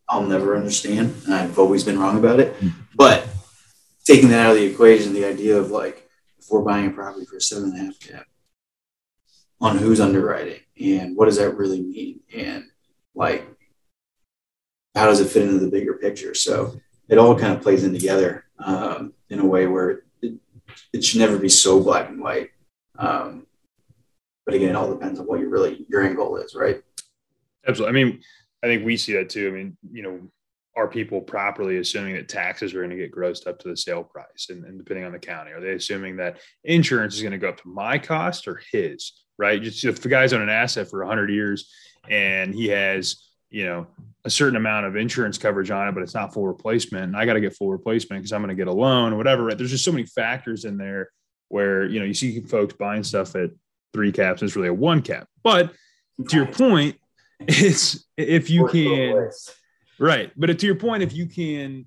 [0.07, 1.15] I'll never understand.
[1.25, 2.55] And I've always been wrong about it.
[2.55, 2.69] Mm-hmm.
[2.95, 3.27] But
[4.05, 7.25] taking that out of the equation, the idea of like if we're buying a property
[7.25, 8.25] for a seven and a half cap
[9.61, 12.19] on who's underwriting and what does that really mean?
[12.35, 12.65] And
[13.15, 13.47] like
[14.95, 16.33] how does it fit into the bigger picture?
[16.33, 20.35] So it all kind of plays in together um, in a way where it,
[20.93, 22.49] it should never be so black and white.
[22.97, 23.45] Um,
[24.45, 26.81] but again, it all depends on what your really your end goal is, right?
[27.67, 27.99] Absolutely.
[27.99, 28.21] I mean,
[28.63, 29.47] I think we see that too.
[29.47, 30.19] I mean, you know,
[30.75, 34.03] are people properly assuming that taxes are going to get grossed up to the sale
[34.03, 37.37] price and, and, depending on the county are they assuming that insurance is going to
[37.37, 40.89] go up to my cost or his right just if the guy's on an asset
[40.89, 41.69] for 100 years
[42.09, 43.87] and he has you know
[44.25, 47.25] a certain amount of insurance coverage on it but it's not full replacement and i
[47.25, 49.57] got to get full replacement because i'm going to get a loan or whatever right
[49.57, 51.09] there's just so many factors in there
[51.49, 53.51] where you know you see folks buying stuff at
[53.93, 55.27] three caps is really a one cap.
[55.43, 55.73] But
[56.29, 56.97] to your point,
[57.39, 59.29] it's if you can,
[59.99, 60.31] right.
[60.37, 61.85] But to your point, if you can,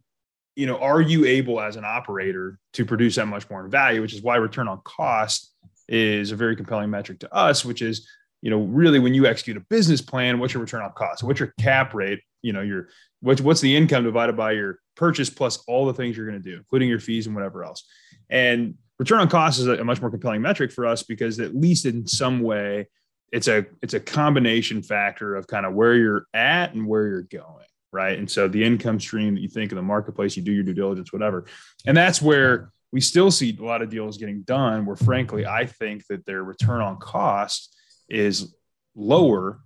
[0.57, 4.01] you know, are you able as an operator to produce that much more in value,
[4.01, 5.53] which is why return on cost
[5.89, 8.09] is a very compelling metric to us, which is
[8.43, 11.23] you know, really when you execute a business plan, what's your return on cost?
[11.23, 12.21] What's your cap rate?
[12.43, 12.89] You know, your
[13.21, 16.51] what's what's the income divided by your purchase plus all the things you're going to
[16.51, 17.85] do, including your fees and whatever else.
[18.29, 21.87] And return on cost is a, much more compelling metric for us because at least
[21.87, 22.89] in some way,
[23.31, 27.23] it's a it's a combination factor of kind of where you're at and where you're
[27.23, 28.19] going, right?
[28.19, 30.75] And so the income stream that you think in the marketplace, you do your due
[30.75, 31.47] diligence, whatever,
[31.87, 34.85] and that's where we still see a lot of deals getting done.
[34.85, 37.79] Where frankly, I think that their return on cost
[38.09, 38.55] is
[38.95, 39.61] lower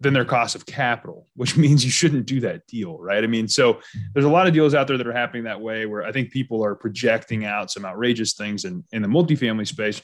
[0.00, 3.24] than their cost of capital, which means you shouldn't do that deal, right?
[3.24, 3.80] I mean, so
[4.12, 6.30] there's a lot of deals out there that are happening that way where I think
[6.30, 10.02] people are projecting out some outrageous things in, in the multifamily space.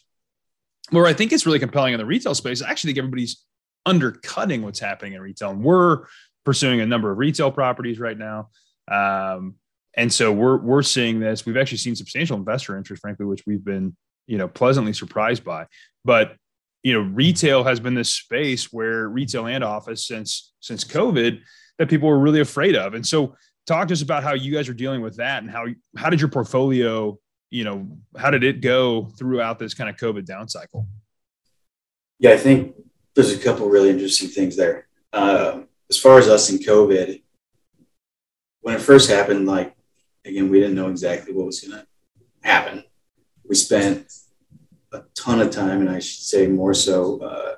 [0.90, 3.44] Where I think it's really compelling in the retail space, I actually think everybody's
[3.86, 5.50] undercutting what's happening in retail.
[5.50, 6.06] And we're
[6.44, 8.48] pursuing a number of retail properties right now.
[8.90, 9.54] Um,
[9.94, 11.44] and so we're we're seeing this.
[11.44, 15.66] We've actually seen substantial investor interest, frankly, which we've been, you know, pleasantly surprised by.
[16.04, 16.36] But
[16.82, 21.40] you know, retail has been this space where retail and office since since COVID
[21.78, 22.94] that people were really afraid of.
[22.94, 25.66] And so, talk to us about how you guys are dealing with that, and how
[25.96, 27.18] how did your portfolio,
[27.50, 30.86] you know, how did it go throughout this kind of COVID down cycle?
[32.18, 32.74] Yeah, I think
[33.14, 34.86] there's a couple really interesting things there.
[35.12, 37.22] Uh, as far as us in COVID,
[38.60, 39.74] when it first happened, like
[40.24, 41.86] again, we didn't know exactly what was going to
[42.42, 42.84] happen.
[43.46, 44.06] We spent
[44.92, 47.54] a ton of time, and I should say more so, uh,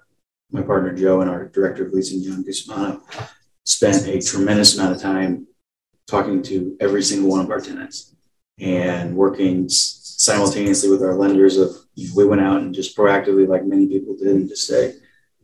[0.50, 3.00] my partner Joe and our director of leasing, John Gusmano,
[3.64, 5.46] spent a tremendous amount of time
[6.06, 8.14] talking to every single one of our tenants
[8.60, 11.56] and working simultaneously with our lenders.
[11.56, 11.70] Of
[12.14, 14.94] we went out and just proactively, like many people did, and just say,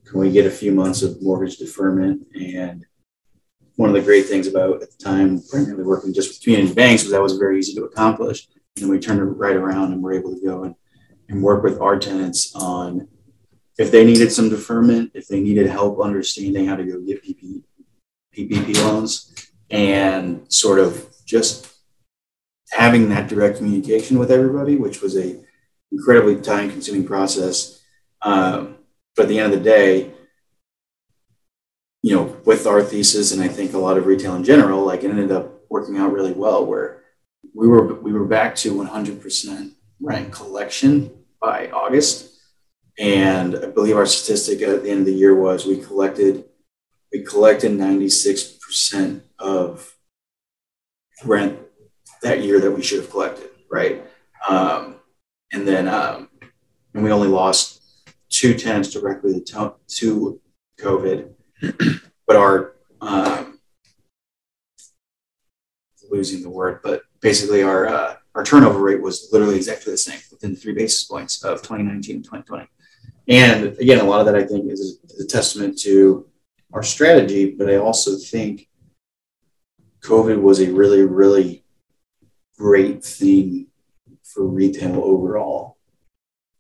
[0.05, 2.85] "Can we get a few months of mortgage deferment?" And
[3.77, 7.05] one of the great things about at the time, primarily working just with community banks,
[7.05, 8.48] was that was very easy to accomplish.
[8.81, 10.74] And we turned it right around and were able to go and
[11.29, 13.09] and work with our tenants on
[13.79, 17.62] if they needed some deferment, if they needed help understanding how to go get PP,
[18.37, 19.33] PPP loans,
[19.71, 21.73] and sort of just
[22.71, 25.41] having that direct communication with everybody, which was a
[25.93, 27.81] incredibly time consuming process.
[28.23, 28.79] Um,
[29.14, 30.12] but at the end of the day,
[32.03, 35.05] you know, with our thesis and I think a lot of retail in general, like
[35.05, 37.03] it ended up working out really well where
[37.55, 42.37] we were we were back to 100% rent collection by August.
[42.98, 46.44] And I believe our statistic at the end of the year was we collected
[47.12, 49.96] we collected 96% of
[51.24, 51.58] rent
[52.22, 54.04] that year that we should have collected, right?
[54.48, 54.96] Um,
[55.52, 56.28] and then um,
[56.92, 57.82] and we only lost
[58.28, 60.40] two tenants directly to, to
[60.80, 61.30] COVID,
[62.26, 63.58] but our um,
[66.11, 70.20] losing the word, but basically our uh, our turnover rate was literally exactly the same
[70.31, 72.68] within three basis points of 2019 and 2020.
[73.27, 76.24] And again, a lot of that I think is a, testament to
[76.72, 78.68] our strategy, but I also think
[80.05, 81.64] COVID was a really, really
[82.57, 83.66] great thing
[84.22, 85.77] for retail overall,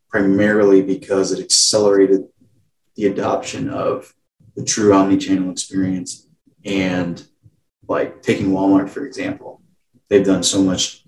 [0.08, 2.24] primarily because it accelerated
[2.96, 4.12] the adoption of
[4.56, 6.26] the true omni-channel experience
[6.64, 7.24] and
[7.86, 9.62] like taking Walmart, for example,
[10.08, 11.04] they've done so much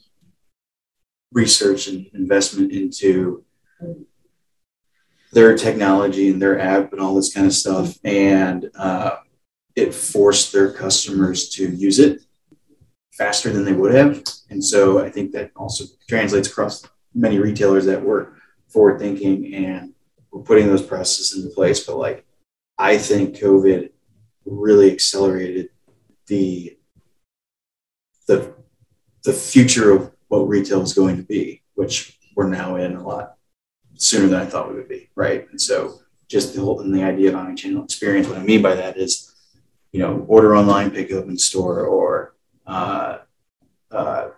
[1.32, 3.44] research and investment into
[5.32, 7.96] their technology and their app and all this kind of stuff.
[8.04, 9.16] And uh,
[9.76, 12.22] it forced their customers to use it
[13.12, 14.22] faster than they would have.
[14.50, 18.36] And so I think that also translates across many retailers that were
[18.68, 19.94] forward thinking and
[20.30, 21.84] were putting those processes into place.
[21.86, 22.24] But like,
[22.78, 23.90] I think COVID
[24.46, 25.68] really accelerated
[26.26, 26.76] the
[28.26, 28.54] the
[29.24, 33.34] the future of what retail is going to be, which we're now in a lot
[33.96, 35.46] sooner than I thought we would be, right?
[35.50, 38.28] And so just the whole and the idea of omnichannel experience.
[38.28, 39.34] What I mean by that is,
[39.90, 43.18] you know, order online, pick up in store, or uh,
[43.90, 44.28] uh,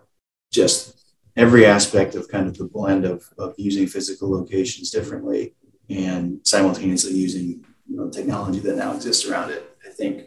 [0.50, 0.98] just
[1.36, 5.54] every aspect of kind of the blend of, of using physical locations differently
[5.90, 9.76] and simultaneously using you know, technology that now exists around it.
[9.86, 10.24] I think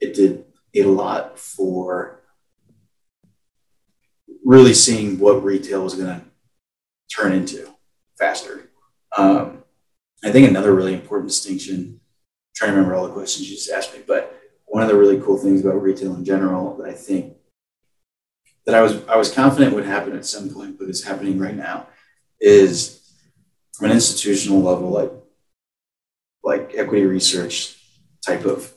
[0.00, 2.19] it did a lot for
[4.50, 6.24] really seeing what retail was going to
[7.14, 7.68] turn into
[8.18, 8.68] faster.
[9.16, 9.62] Um,
[10.24, 12.00] I think another really important distinction, I'm
[12.56, 15.20] trying to remember all the questions you just asked me, but one of the really
[15.20, 17.36] cool things about retail in general that I think
[18.66, 21.54] that I was I was confident would happen at some point, but is happening right
[21.54, 21.86] now,
[22.40, 23.00] is
[23.74, 25.12] from an institutional level, like
[26.42, 27.76] like equity research
[28.26, 28.72] type of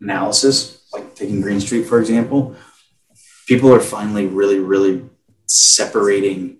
[0.00, 2.56] analysis, like taking Green Street for example,
[3.46, 5.04] people are finally really, really
[5.46, 6.58] separating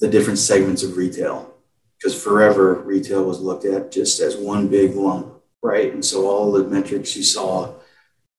[0.00, 1.54] the different segments of retail
[1.96, 5.32] because forever retail was looked at just as one big lump,
[5.62, 5.92] right?
[5.92, 7.72] And so all the metrics you saw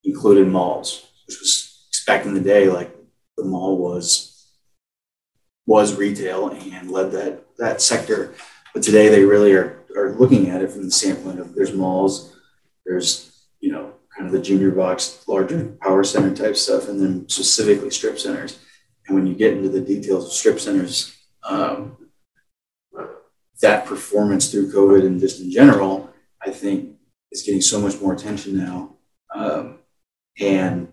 [0.03, 2.95] included malls, which was back in the day, like
[3.37, 4.33] the mall was
[5.65, 8.33] was retail and led that that sector.
[8.73, 12.35] But today they really are are looking at it from the standpoint of there's malls,
[12.85, 13.36] there's
[14.17, 18.59] kind of the junior box, larger power center type stuff, and then specifically strip centers.
[19.07, 21.97] And when you get into the details of strip centers, um,
[23.61, 26.09] that performance through COVID and just in general,
[26.41, 26.95] I think
[27.31, 28.95] is getting so much more attention now.
[29.33, 29.79] Um,
[30.39, 30.91] and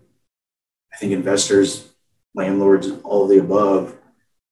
[0.93, 1.93] I think investors,
[2.33, 3.95] landlords, all the above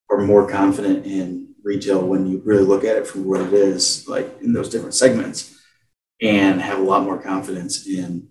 [0.10, 4.08] are more confident in retail when you really look at it from what it is,
[4.08, 5.60] like in those different segments,
[6.22, 8.28] and have a lot more confidence in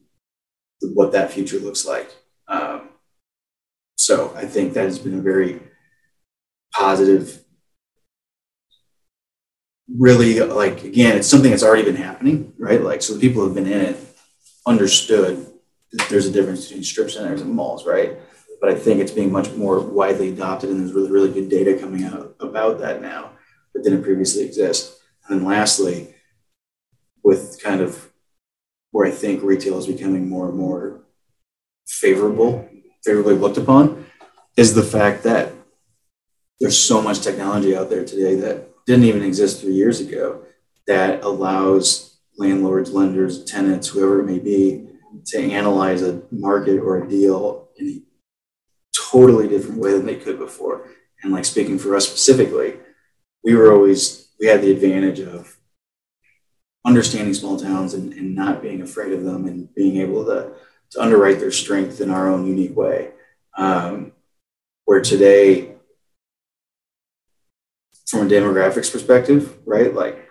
[0.94, 2.10] what that future looks like.
[2.48, 2.90] Um,
[3.96, 5.60] so I think that has been a very
[6.74, 7.42] positive
[9.98, 12.82] really like again it's something that's already been happening right?
[12.82, 13.96] Like so the people who have been in it
[14.66, 15.46] understood
[15.92, 18.16] that there's a difference between strip centers and malls right?
[18.60, 21.78] But i think it's being much more widely adopted and there's really really good data
[21.78, 23.32] coming out about that now
[23.74, 24.98] that didn't previously exist.
[25.28, 26.14] And then lastly
[27.22, 28.11] with kind of
[28.92, 31.02] where i think retail is becoming more and more
[31.86, 32.68] favorable
[33.04, 34.06] favorably looked upon
[34.56, 35.52] is the fact that
[36.60, 40.42] there's so much technology out there today that didn't even exist three years ago
[40.86, 44.86] that allows landlords, lenders, tenants, whoever it may be,
[45.26, 48.02] to analyze a market or a deal in a
[48.96, 50.88] totally different way than they could before.
[51.22, 52.76] And like speaking for us specifically,
[53.44, 55.56] we were always, we had the advantage of
[56.84, 60.52] understanding small towns and, and not being afraid of them and being able to,
[60.90, 63.10] to underwrite their strength in our own unique way.
[63.56, 64.12] Um,
[64.84, 65.74] where today
[68.06, 69.94] from a demographics perspective, right?
[69.94, 70.30] Like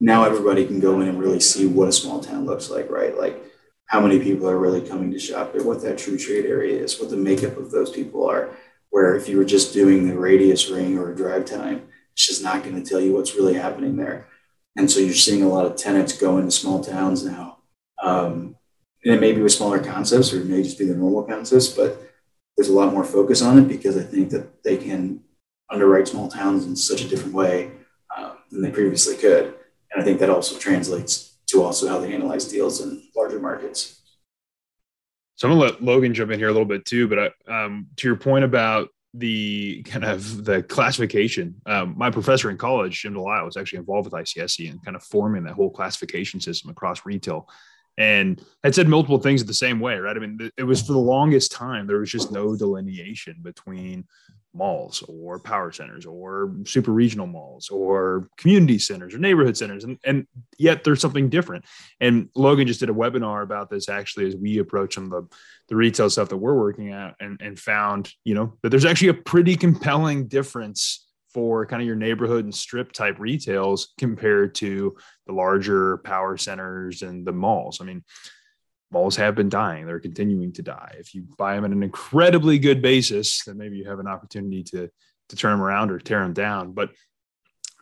[0.00, 3.16] now everybody can go in and really see what a small town looks like, right?
[3.16, 3.42] Like
[3.86, 7.00] how many people are really coming to shop there, what that true trade area is,
[7.00, 8.50] what the makeup of those people are.
[8.90, 12.62] Where if you were just doing the radius ring or drive time, it's just not
[12.62, 14.28] going to tell you what's really happening there.
[14.76, 17.58] And so you're seeing a lot of tenants go into small towns now.
[18.02, 18.56] Um,
[19.04, 21.68] and it may be with smaller concepts or it may just be the normal concepts,
[21.68, 22.00] but
[22.56, 25.20] there's a lot more focus on it because I think that they can
[25.70, 27.70] underwrite small towns in such a different way
[28.16, 29.54] um, than they previously could.
[29.92, 34.00] And I think that also translates to also how they analyze deals in larger markets.
[35.36, 37.88] So I'm gonna let Logan jump in here a little bit too, but I, um,
[37.96, 43.14] to your point about the kind of the classification, um, my professor in college, Jim
[43.14, 47.06] Delisle, was actually involved with ICSC and kind of forming that whole classification system across
[47.06, 47.48] retail
[47.96, 50.16] and had said multiple things the same way, right?
[50.16, 54.04] I mean, it was for the longest time, there was just no delineation between
[54.54, 59.98] malls or power centers or super regional malls or community centers or neighborhood centers and,
[60.04, 60.26] and
[60.58, 61.64] yet there's something different
[62.00, 65.26] and logan just did a webinar about this actually as we approach of the,
[65.68, 69.08] the retail stuff that we're working at and, and found you know that there's actually
[69.08, 71.03] a pretty compelling difference
[71.34, 77.02] for kind of your neighborhood and strip type retails compared to the larger power centers
[77.02, 78.02] and the malls i mean
[78.94, 79.84] malls have been dying.
[79.84, 80.94] They're continuing to die.
[80.98, 84.62] If you buy them at an incredibly good basis, then maybe you have an opportunity
[84.64, 84.88] to
[85.30, 86.72] to turn them around or tear them down.
[86.72, 86.90] But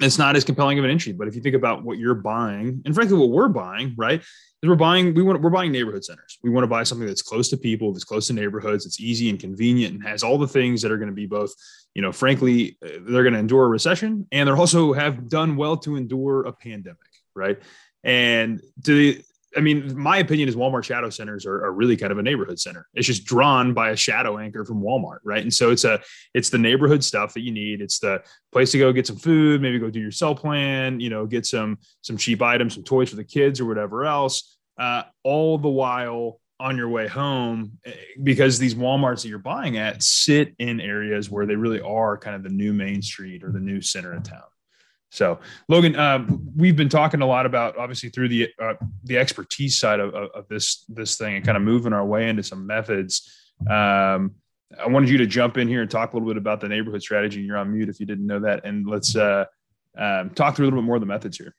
[0.01, 1.13] it's not as compelling of an entry.
[1.13, 4.69] But if you think about what you're buying, and frankly, what we're buying, right, is
[4.69, 6.39] we're buying we want we're buying neighborhood centers.
[6.43, 9.31] We want to buy something that's close to people, that's close to neighborhoods, it's easy
[9.31, 11.53] and convenient, and has all the things that are going to be both,
[11.95, 15.77] you know, frankly, they're going to endure a recession, and they're also have done well
[15.79, 16.99] to endure a pandemic,
[17.35, 17.61] right?
[18.05, 19.23] And to
[19.57, 22.59] I mean, my opinion is Walmart shadow centers are, are, really kind of a neighborhood
[22.59, 22.87] center.
[22.95, 25.43] It's just drawn by a shadow anchor from Walmart, right?
[25.43, 26.01] And so it's a
[26.35, 27.81] it's the neighborhood stuff that you need.
[27.81, 31.11] It's the place to go get some food, maybe go do your cell plan, you
[31.11, 34.59] know, get some some cheap items, some toys for the kids or whatever else.
[34.79, 37.93] Uh, all the while on your way home, eh,
[38.23, 42.37] because these WalMarts that you're buying at sit in areas where they really are kind
[42.37, 44.43] of the new main street or the new center of town.
[45.13, 49.79] So, Logan, uh, we've been talking a lot about obviously through the uh, the expertise
[49.79, 53.31] side of, of, this this thing and kind of moving our way into some methods.
[53.61, 54.37] Um,
[54.81, 57.03] I wanted you to jump in here and talk a little bit about the neighborhood
[57.03, 57.43] strategy.
[57.43, 59.45] You're on mute if you didn't know that, and let's uh,
[59.99, 61.55] um, talk through a little bit more of the methods here.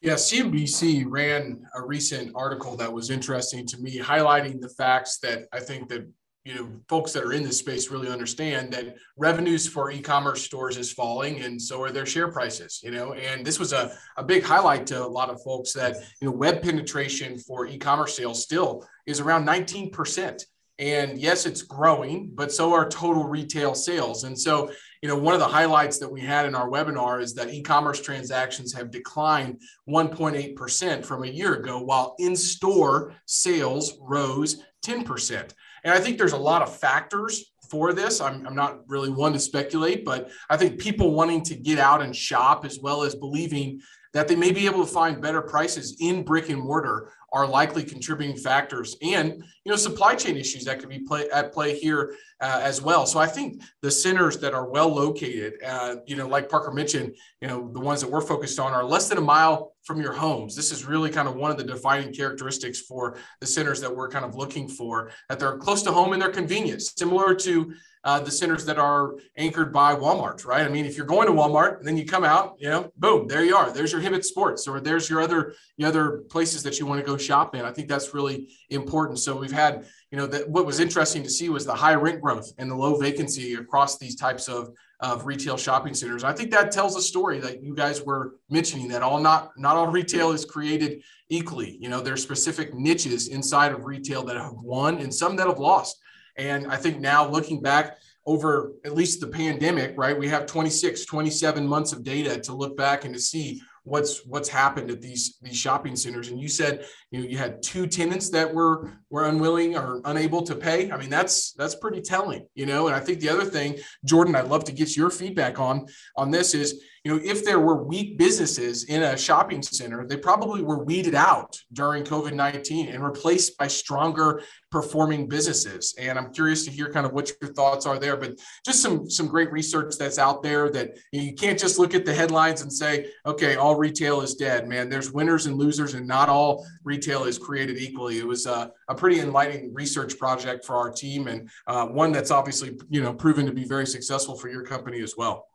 [0.00, 5.44] Yeah, CNBC ran a recent article that was interesting to me, highlighting the facts that
[5.52, 6.04] I think that
[6.44, 10.76] you know folks that are in this space really understand that revenues for e-commerce stores
[10.76, 14.24] is falling and so are their share prices you know and this was a, a
[14.24, 18.42] big highlight to a lot of folks that you know web penetration for e-commerce sales
[18.42, 20.44] still is around 19%
[20.78, 24.24] And yes, it's growing, but so are total retail sales.
[24.24, 24.72] And so,
[25.02, 28.00] you know, one of the highlights that we had in our webinar is that e-commerce
[28.00, 35.52] transactions have declined 1.8% from a year ago, while in-store sales rose 10%.
[35.84, 38.20] And I think there's a lot of factors for this.
[38.20, 42.02] I'm, I'm not really one to speculate, but I think people wanting to get out
[42.02, 43.80] and shop as well as believing
[44.12, 47.82] that they may be able to find better prices in brick and mortar are likely
[47.82, 48.96] contributing factors.
[49.02, 52.82] And you know supply chain issues that could be play, at play here uh, as
[52.82, 53.06] well.
[53.06, 57.14] So i think the centers that are well located uh, you know like parker mentioned
[57.40, 60.12] you know the ones that we're focused on are less than a mile from your
[60.12, 60.54] homes.
[60.54, 64.08] This is really kind of one of the defining characteristics for the centers that we're
[64.08, 67.74] kind of looking for that they're close to home and they're convenient similar to
[68.04, 70.66] uh, the centers that are anchored by Walmart, right?
[70.66, 73.28] I mean, if you're going to Walmart and then you come out, you know, boom,
[73.28, 73.70] there you are.
[73.70, 77.06] There's your Hibbett Sports, or there's your other your other places that you want to
[77.06, 77.64] go shop in.
[77.64, 79.20] I think that's really important.
[79.20, 82.20] So we've had, you know, that what was interesting to see was the high rent
[82.20, 86.22] growth and the low vacancy across these types of of retail shopping centers.
[86.22, 89.76] I think that tells a story that you guys were mentioning that all not not
[89.76, 91.76] all retail is created equally.
[91.80, 95.58] You know, there's specific niches inside of retail that have won and some that have
[95.58, 96.01] lost.
[96.36, 101.04] And I think now looking back over at least the pandemic, right, we have 26,
[101.04, 105.38] 27 months of data to look back and to see what's what's happened at these
[105.42, 106.28] these shopping centers.
[106.28, 110.42] And you said you know you had two tenants that were were unwilling or unable
[110.42, 110.90] to pay.
[110.90, 112.86] I mean that's that's pretty telling you know?
[112.86, 116.30] And i think the other thing jordan i'd love to get your feedback on on
[116.30, 120.62] this is you know, if there were weak businesses in a shopping center, they probably
[120.62, 124.40] were weeded out during COVID 19 and replaced by stronger
[124.70, 125.96] performing businesses.
[125.98, 129.10] And I'm curious to hear kind of what your thoughts are there, but just some,
[129.10, 132.14] some great research that's out there that you, know, you can't just look at the
[132.14, 134.88] headlines and say, okay, all retail is dead, man.
[134.88, 138.20] There's winners and losers, and not all retail is created equally.
[138.20, 142.30] It was a, a pretty enlightening research project for our team and uh, one that's
[142.30, 145.48] obviously, you know, proven to be very successful for your company as well.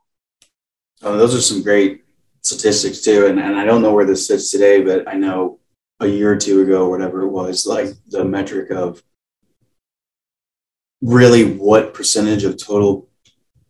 [1.02, 2.04] Oh, those are some great
[2.42, 3.26] statistics too.
[3.26, 5.60] And, and I don't know where this sits today, but I know
[6.00, 9.02] a year or two ago, or whatever it was, like the metric of
[11.00, 13.08] really what percentage of total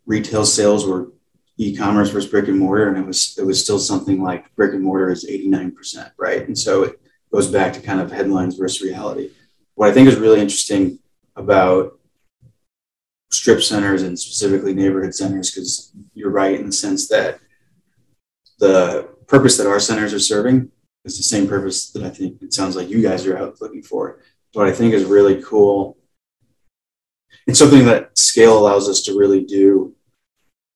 [0.06, 1.12] retail sales were
[1.58, 2.88] e-commerce versus brick and mortar.
[2.88, 6.46] And it was, it was still something like brick and mortar is 89%, right?
[6.46, 7.00] And so it
[7.32, 9.30] goes back to kind of headlines versus reality.
[9.74, 10.98] What I think is really interesting
[11.36, 11.97] about
[13.30, 17.38] strip centers and specifically neighborhood centers because you're right in the sense that
[18.58, 20.70] the purpose that our centers are serving
[21.04, 23.82] is the same purpose that I think it sounds like you guys are out looking
[23.82, 24.20] for.
[24.54, 25.98] What I think is really cool
[27.46, 29.94] and something that scale allows us to really do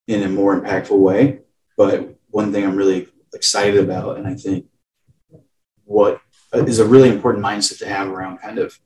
[0.08, 1.40] in a more impactful way.
[1.76, 4.66] But one thing I'm really excited about, and I think
[5.84, 6.20] what
[6.52, 8.78] is a really important mindset to have around kind of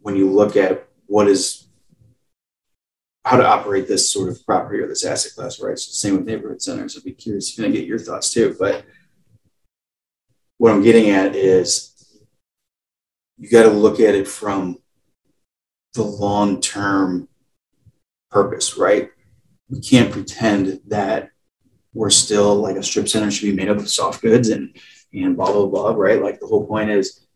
[0.00, 1.65] when you look at what is
[3.26, 5.76] how to operate this sort of property or this asset class, right?
[5.76, 6.96] So same with neighborhood centers.
[6.96, 8.54] I'd be curious to get your thoughts too.
[8.56, 8.84] But
[10.58, 11.92] what I'm getting at is
[13.36, 14.78] you got to look at it from
[15.94, 17.28] the long term
[18.30, 19.10] purpose, right?
[19.68, 21.30] We can't pretend that
[21.94, 24.76] we're still like a strip center should be made up of soft goods and
[25.12, 26.22] and blah blah blah, right?
[26.22, 27.26] Like the whole point is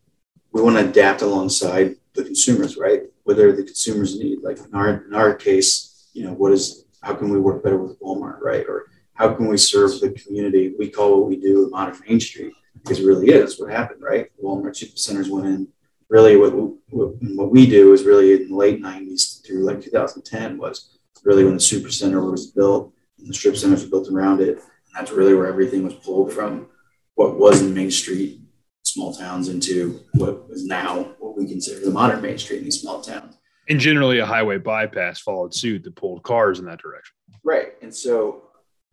[0.53, 3.01] we want to adapt alongside the consumers, right?
[3.35, 4.41] Whatever the consumers need.
[4.41, 7.77] Like in our in our case, you know, what is how can we work better
[7.77, 8.65] with Walmart, right?
[8.67, 10.73] Or how can we serve the community?
[10.77, 14.31] We call what we do modern Main Street because it really is what happened, right?
[14.41, 15.67] Walmart centers went in.
[16.09, 16.53] Really, what,
[16.89, 21.45] what, what we do is really in the late 90s through like 2010 was really
[21.45, 24.57] when the super center was built and the strip centers were built around it.
[24.57, 26.67] And that's really where everything was pulled from
[27.15, 28.41] what was in Main Street
[28.83, 32.81] small towns into what is now what we consider the modern Main Street in these
[32.81, 33.37] small towns.
[33.69, 37.15] And generally, a highway bypass followed suit that pulled cars in that direction.
[37.43, 37.73] Right.
[37.81, 38.43] And so,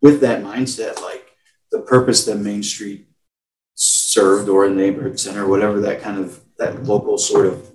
[0.01, 1.25] with that mindset, like
[1.71, 3.07] the purpose that Main Street
[3.75, 7.71] served or a neighborhood center, whatever that kind of that local sort of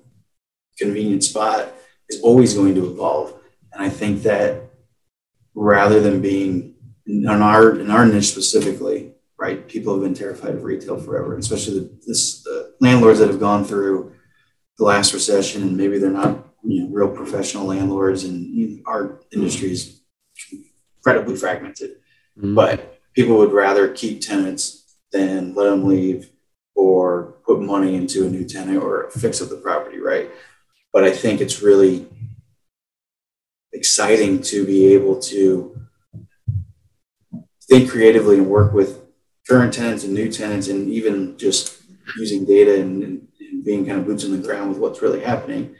[0.78, 1.72] convenient spot
[2.08, 3.34] is always going to evolve.
[3.72, 4.70] And I think that
[5.54, 6.74] rather than being
[7.06, 9.68] in our in our niche specifically, right?
[9.68, 13.64] People have been terrified of retail forever, especially the, this, the landlords that have gone
[13.64, 14.13] through
[14.78, 19.72] the last recession, and maybe they're not you know, real professional landlords, and our industry
[19.72, 20.00] is
[20.96, 21.96] incredibly fragmented.
[22.38, 22.54] Mm-hmm.
[22.54, 26.30] But people would rather keep tenants than let them leave
[26.74, 30.30] or put money into a new tenant or fix up the property, right?
[30.92, 32.08] But I think it's really
[33.72, 35.78] exciting to be able to
[37.68, 39.00] think creatively and work with
[39.48, 41.82] current tenants and new tenants, and even just
[42.16, 43.28] using data and, and,
[43.64, 45.74] being kind of boots on the ground with what's really happening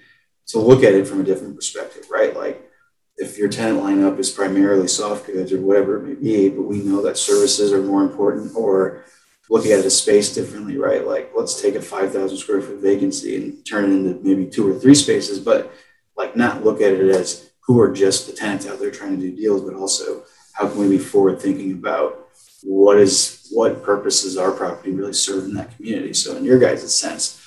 [0.47, 2.37] to look at it from a different perspective, right?
[2.37, 2.70] Like
[3.16, 6.78] if your tenant lineup is primarily soft goods or whatever it may be, but we
[6.78, 9.05] know that services are more important or
[9.51, 11.07] looking at a space differently, right?
[11.07, 14.78] Like let's take a 5,000 square foot vacancy and turn it into maybe two or
[14.78, 15.72] three spaces, but
[16.16, 19.30] like not look at it as who are just the tenants out there trying to
[19.30, 22.28] do deals, but also how can we be forward thinking about
[22.62, 26.14] what is what purposes our property really serve in that community.
[26.14, 27.43] So in your guys' sense,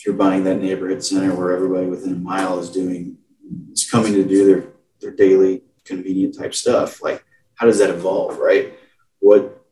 [0.00, 3.18] if you're buying that neighborhood center where everybody within a mile is doing
[3.70, 4.64] is coming to do their
[5.02, 7.22] their daily convenient type stuff, like
[7.56, 8.72] how does that evolve, right?
[9.18, 9.62] What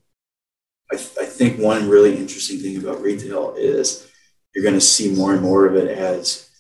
[0.93, 4.07] I, th- I think one really interesting thing about retail is
[4.55, 6.51] you're going to see more and more of it as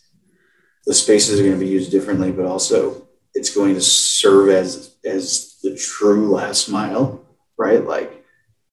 [0.87, 4.97] the spaces are going to be used differently, but also it's going to serve as
[5.05, 7.23] as the true last mile,
[7.59, 7.85] right?
[7.85, 8.25] Like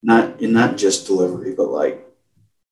[0.02, 2.05] not in not just delivery, but like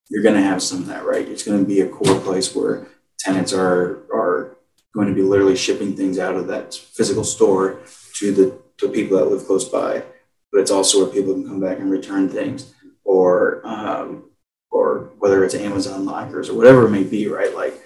[0.09, 1.27] you're going to have some of that, right?
[1.27, 2.87] It's going to be a core place where
[3.19, 4.57] tenants are are
[4.93, 7.79] going to be literally shipping things out of that physical store
[8.15, 10.03] to the to people that live close by.
[10.51, 12.73] But it's also where people can come back and return things,
[13.03, 14.29] or um,
[14.69, 17.55] or whether it's Amazon lockers or whatever it may be, right?
[17.55, 17.81] Like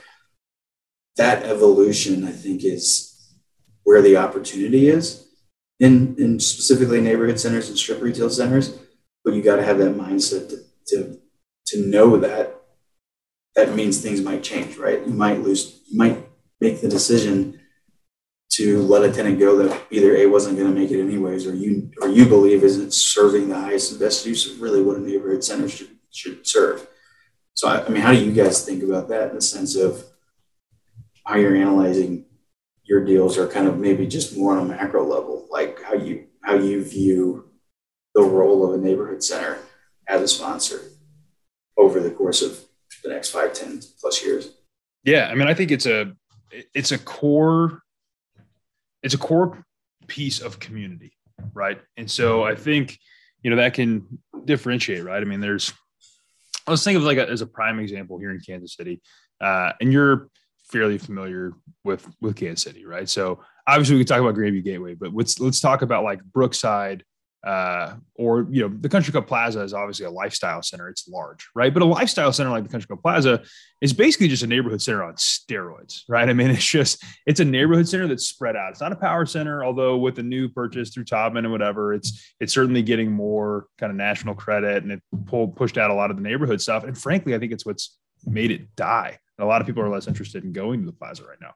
[1.18, 3.14] that evolution, I think, is
[3.84, 5.28] where the opportunity is
[5.80, 8.78] in in specifically neighborhood centers and strip retail centers.
[9.24, 10.58] But you got to have that mindset to,
[10.88, 11.20] to
[11.68, 12.56] to know that
[13.56, 15.06] that means things might change, right?
[15.06, 16.28] You might lose, you might
[16.62, 17.60] make the decision
[18.52, 21.54] to let a tenant go that either A wasn't going to make it anyways, or
[21.54, 25.00] you or you believe isn't serving the highest and best use of really what a
[25.00, 26.88] neighborhood center should should serve.
[27.54, 30.04] So I, I mean, how do you guys think about that in the sense of
[31.26, 32.26] how you're analyzing
[32.84, 36.28] your deals, or kind of maybe just more on a macro level, like how you
[36.42, 37.50] how you view
[38.16, 39.58] the role of a neighborhood center
[40.08, 40.82] as a sponsor?
[41.78, 42.60] Over the course of
[43.04, 44.52] the next five, 10 plus years.
[45.04, 45.28] Yeah.
[45.32, 46.14] I mean, I think it's a,
[46.74, 47.82] it's a core,
[49.04, 49.64] it's a core
[50.08, 51.14] piece of community.
[51.54, 51.80] Right.
[51.98, 52.98] And so I think,
[53.44, 55.22] you know, that can differentiate, right?
[55.22, 55.72] I mean, there's,
[56.68, 59.02] let's think of like a, as a prime example here in Kansas City,
[59.40, 60.30] uh, and you're
[60.70, 61.54] fairly familiar
[61.84, 63.08] with with Kansas City, right?
[63.08, 67.04] So obviously we can talk about Grandview Gateway, but let's let's talk about like Brookside,
[67.48, 70.90] uh, or you know the country club plaza is obviously a lifestyle center.
[70.90, 71.74] It's large right?
[71.74, 73.42] But a lifestyle center like the country club plaza
[73.80, 76.28] is basically just a neighborhood center on steroids right?
[76.28, 78.72] I mean it's just it's a neighborhood center that's spread out.
[78.72, 82.34] It's not a power center although with the new purchase through Taubman and whatever it's
[82.42, 86.12] it's certainly getting more kind of national credit and it pulled pushed out a lot
[86.12, 86.84] of the neighborhood stuff.
[86.84, 89.20] And frankly i think it's what's made it die.
[89.40, 91.54] A lot of people are less interested in going to the plaza right now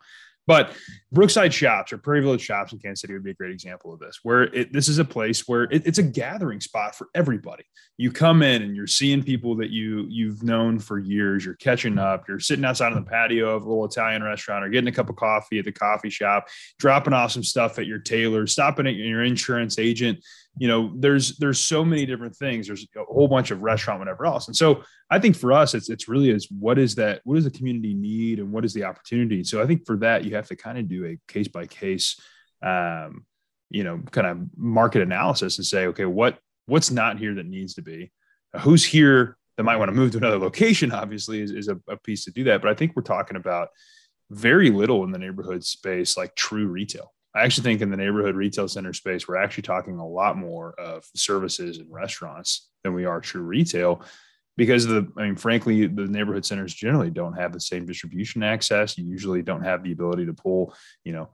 [0.48, 0.74] but
[1.12, 4.00] Brookside Shops or Prairie Village Shops in Kansas City would be a great example of
[4.00, 7.64] this, where it, this is a place where it, it's a gathering spot for everybody.
[7.98, 11.46] You come in and you're seeing people that you you've known for years.
[11.46, 12.28] You're catching up.
[12.28, 15.10] You're sitting outside on the patio of a little Italian restaurant or getting a cup
[15.10, 16.48] of coffee at the coffee shop,
[16.80, 20.24] dropping off some stuff at your tailor, stopping at your insurance agent
[20.58, 22.68] you know there's there's so many different things.
[22.68, 24.48] There's a whole bunch of restaurant whatever else.
[24.48, 27.44] And so i think for us it's it's really is what is that what does
[27.44, 29.44] the community need and what is the opportunity?
[29.44, 32.20] So i think for that you have to kind of do a case by case
[32.62, 33.26] um
[33.70, 37.74] you know kind of market analysis and say okay what what's not here that needs
[37.76, 38.12] to be?
[38.62, 41.98] Who's here that might want to move to another location obviously is, is a, a
[41.98, 42.62] piece to do that.
[42.62, 43.70] But i think we're talking about
[44.30, 48.36] very little in the neighborhood space like true retail I actually think in the neighborhood
[48.36, 53.06] retail center space, we're actually talking a lot more of services and restaurants than we
[53.06, 54.04] are true retail
[54.58, 58.98] because the, I mean, frankly, the neighborhood centers generally don't have the same distribution access.
[58.98, 60.76] You usually don't have the ability to pull,
[61.06, 61.30] you know,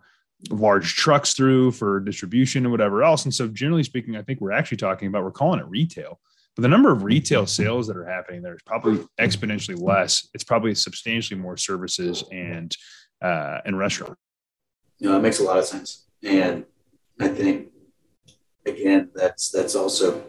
[0.51, 3.25] large trucks through for distribution and whatever else.
[3.25, 6.19] And so, generally speaking, I think we're actually talking about, we're calling it retail.
[6.55, 10.27] But the number of retail sales that are happening there is probably exponentially less.
[10.33, 12.75] It's probably substantially more services and
[13.21, 14.19] uh, and restaurants.
[14.99, 16.05] You know, that makes a lot of sense.
[16.23, 16.65] And
[17.19, 17.69] I think
[18.65, 20.23] again, that's that's also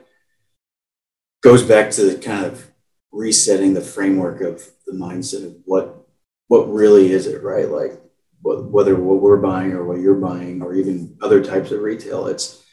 [1.42, 2.70] goes back to the kind of
[3.12, 6.06] resetting the framework of the mindset of what
[6.48, 7.68] what really is it, right?
[7.68, 8.00] Like
[8.42, 12.26] what, whether what we're buying or what you're buying or even other types of retail,
[12.26, 12.64] it's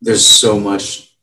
[0.00, 1.16] there's so much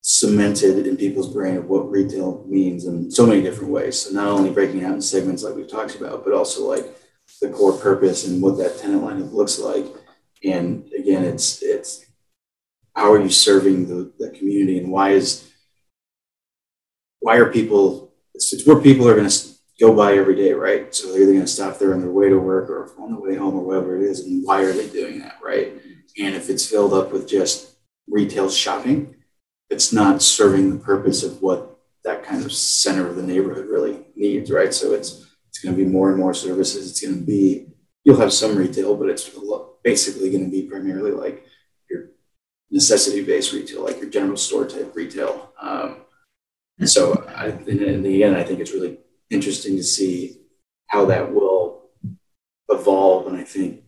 [0.00, 4.00] cemented in people's brain of what retail means in so many different ways.
[4.00, 6.96] So not only breaking out in segments like we've talked about, but also like
[7.40, 9.86] the core purpose and what that tenant lineup looks like.
[10.44, 12.04] And again, it's it's
[12.94, 15.50] how are you serving the, the community and why is
[17.20, 19.48] why are people it's, it's where people are going to
[19.80, 20.94] go by every day, right?
[20.94, 23.20] So they're either going to stop there on their way to work or on the
[23.20, 24.20] way home or whatever it is.
[24.20, 25.72] And why are they doing that, right?
[26.18, 27.76] And if it's filled up with just
[28.08, 29.16] retail shopping,
[29.70, 34.06] it's not serving the purpose of what that kind of center of the neighborhood really
[34.16, 34.72] needs, right?
[34.72, 35.26] So it's
[35.58, 36.88] It's going to be more and more services.
[36.88, 37.66] It's going to be,
[38.04, 39.28] you'll have some retail, but it's
[39.82, 41.44] basically going to be primarily like
[41.90, 42.10] your
[42.70, 45.52] necessity based retail, like your general store type retail.
[45.60, 46.02] Um,
[46.84, 48.98] so, I, in the end, I think it's really
[49.30, 50.36] interesting to see
[50.86, 51.90] how that will
[52.68, 53.26] evolve.
[53.26, 53.82] And I think,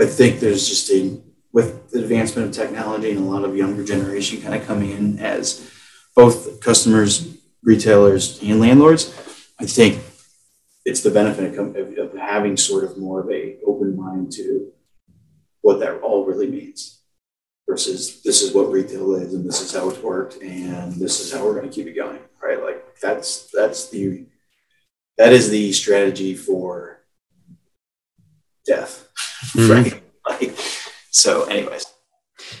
[0.00, 1.20] I think there's just a,
[1.52, 5.18] with the advancement of technology and a lot of younger generation kind of coming in
[5.18, 5.70] as
[6.16, 9.14] both customers, retailers, and landlords,
[9.58, 10.02] I think
[10.84, 14.72] it's the benefit of, of having sort of more of a open mind to
[15.62, 17.00] what that all really means
[17.68, 21.32] versus this is what retail is and this is how it's worked and this is
[21.32, 22.62] how we're going to keep it going right?
[22.62, 24.26] Like that's that's the
[25.16, 27.04] that is the strategy for
[28.66, 29.08] death.
[29.52, 29.72] Mm-hmm.
[29.72, 30.02] right?
[30.26, 30.56] Like
[31.10, 31.84] so anyways.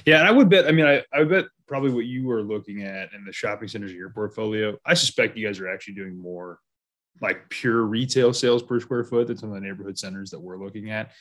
[0.04, 2.42] Yeah and i would bet i mean i, I would bet probably what you were
[2.42, 5.94] looking at in the shopping centers of your portfolio i suspect you guys are actually
[5.94, 6.58] doing more
[7.20, 10.58] like pure retail sales per square foot than some of the neighborhood centers that we're
[10.58, 11.12] looking at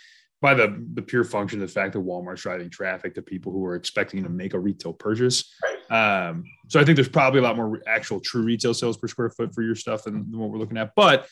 [0.42, 3.64] by the the pure function of the fact that Walmart's driving traffic to people who
[3.66, 5.54] are expecting to make a retail purchase.
[5.90, 9.30] Um, so I think there's probably a lot more actual true retail sales per square
[9.30, 10.92] foot for your stuff than, than what we're looking at.
[10.96, 11.28] But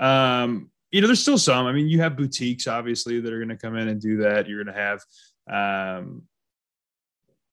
[0.00, 1.66] um, you know, there's still some.
[1.66, 4.48] I mean, you have boutiques obviously that are going to come in and do that.
[4.48, 5.00] You're going to have
[5.98, 6.22] um,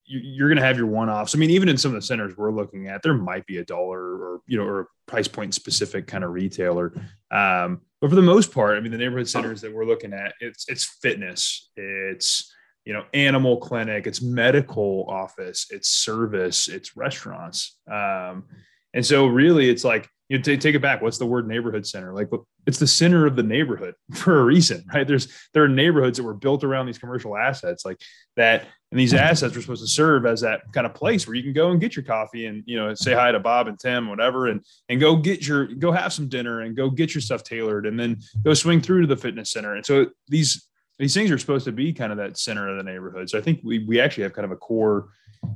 [0.06, 1.36] you're going to have your one-offs.
[1.36, 3.66] I mean, even in some of the centers we're looking at, there might be a
[3.66, 6.94] dollar or you know or price point specific kind of retailer.
[7.32, 10.34] Um, but for the most part, I mean, the neighborhood centers that we're looking at,
[10.40, 12.54] it's it's fitness, it's
[12.86, 17.78] you know animal clinic, it's medical office, it's service, it's restaurants.
[17.90, 18.46] Um,
[18.94, 21.02] and so really, it's like you know, take it back.
[21.02, 22.14] What's the word neighborhood center?
[22.14, 22.30] Like
[22.66, 25.06] it's the center of the neighborhood for a reason, right?
[25.06, 28.00] There's there are neighborhoods that were built around these commercial assets like
[28.38, 28.66] that.
[28.92, 31.52] And these assets were supposed to serve as that kind of place where you can
[31.52, 34.48] go and get your coffee and, you know, say hi to Bob and Tim, whatever,
[34.48, 37.86] and, and go get your, go have some dinner and go get your stuff tailored
[37.86, 39.76] and then go swing through to the fitness center.
[39.76, 40.68] And so these,
[41.02, 43.30] these things are supposed to be kind of that center of the neighborhood.
[43.30, 45.10] So I think we, we actually have kind of a core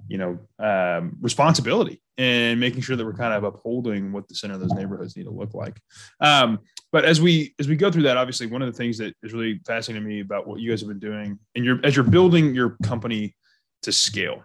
[0.08, 4.56] you know um, responsibility and making sure that we're kind of upholding what the center
[4.56, 5.80] of those neighborhoods need to look like.
[6.20, 6.60] Um,
[6.92, 9.34] but as we as we go through that obviously one of the things that is
[9.34, 12.06] really fascinating to me about what you guys have been doing and you're as you're
[12.06, 13.36] building your company
[13.84, 14.44] to scale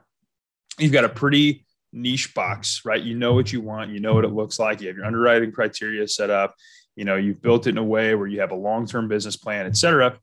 [0.79, 3.03] you've got a pretty niche box right?
[3.03, 5.53] You know what you want you know what it looks like you have your underwriting
[5.53, 6.55] criteria set up
[6.97, 9.67] you know you've built it in a way where you have a long-term business plan
[9.67, 10.19] et cetera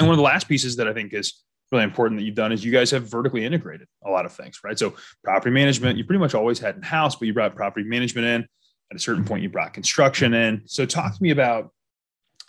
[0.00, 2.52] and one of the last pieces that i think is really important that you've done
[2.52, 4.78] is you guys have vertically integrated a lot of things, right?
[4.78, 8.26] So property management, you pretty much always had in house, but you brought property management
[8.26, 8.48] in.
[8.90, 10.62] At a certain point, you brought construction in.
[10.66, 11.70] So talk to me about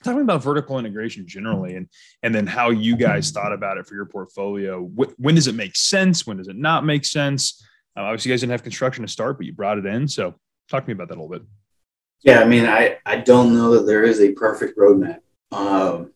[0.04, 1.88] talking about vertical integration generally, and
[2.24, 4.82] and then how you guys thought about it for your portfolio.
[4.82, 6.26] when does it make sense?
[6.26, 7.64] When does it not make sense?
[7.95, 10.08] Uh, obviously, you guys didn't have construction to start, but you brought it in.
[10.08, 10.34] So
[10.68, 11.43] talk to me about that a little bit.
[12.22, 15.20] Yeah, I mean, I I don't know that there is a perfect roadmap.
[15.52, 16.12] Um,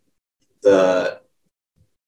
[0.63, 1.21] the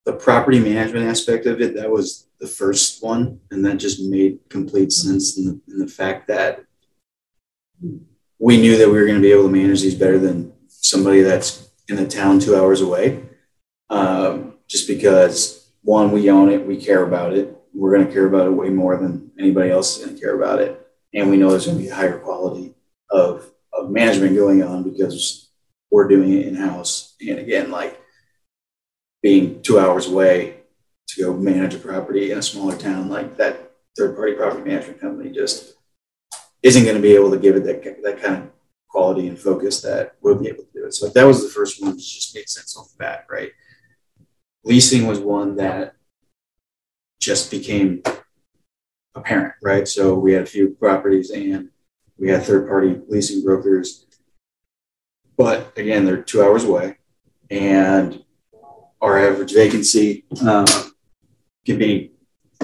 [0.07, 3.41] the property management aspect of it, that was the first one.
[3.51, 6.63] And that just made complete sense in the, in the fact that
[8.39, 11.19] we knew that we were going to be able to manage these better than somebody
[11.23, 13.21] that's in the town two hours away.
[13.89, 17.57] Um, just because, one, we own it, we care about it.
[17.73, 20.41] We're going to care about it way more than anybody else is going to care
[20.41, 20.87] about it.
[21.13, 22.75] And we know there's going to be a higher quality
[23.09, 25.49] of, of management going on because
[25.91, 27.13] we're doing it in house.
[27.19, 27.99] And again, like,
[29.27, 30.55] being two hours away
[31.05, 35.01] to go manage a property in a smaller town like that third party property management
[35.01, 35.73] company just
[36.63, 38.49] isn't going to be able to give it that, that kind of
[38.87, 40.93] quality and focus that we'll be able to do it.
[40.93, 43.51] So that was the first one that just made sense off the bat, right?
[44.63, 45.95] Leasing was one that
[47.19, 48.01] just became
[49.13, 49.89] apparent, right?
[49.89, 51.67] So we had a few properties and
[52.17, 54.05] we had third party leasing brokers.
[55.35, 56.95] But again, they're two hours away
[57.49, 58.23] and
[59.01, 60.65] our average vacancy um,
[61.65, 62.11] can be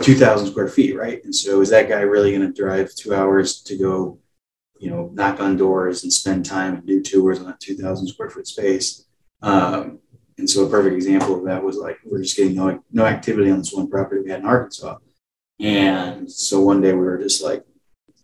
[0.02, 1.24] 2,000 square feet, right?
[1.24, 4.20] And so is that guy really going to drive two hours to go,
[4.80, 8.30] you know, knock on doors and spend time and do tours on that 2,000 square
[8.30, 9.06] foot space?
[9.42, 10.00] Um,
[10.38, 13.52] and so a perfect example of that was like we're just getting no, no activity
[13.52, 14.98] on this one property we had in Arkansas.
[15.60, 17.64] And so one day we were just like,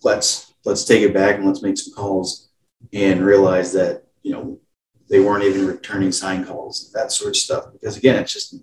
[0.04, 2.50] let's let's take it back and let's make some calls
[2.94, 4.60] and realize that, you know,
[5.10, 7.72] they weren't even returning sign calls, that sort of stuff.
[7.74, 8.54] Because again, it's just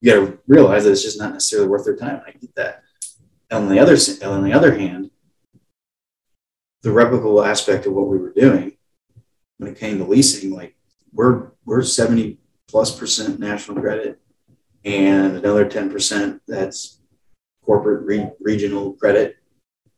[0.00, 2.22] you got to realize that it's just not necessarily worth their time.
[2.26, 2.82] I get that.
[3.50, 5.10] On the other on the other hand,
[6.82, 8.72] the replicable aspect of what we were doing
[9.58, 10.76] when it came to leasing, like
[11.12, 14.20] we're we're 70 plus percent national credit
[14.84, 17.00] and another 10 percent that's
[17.64, 19.36] corporate re- regional credit.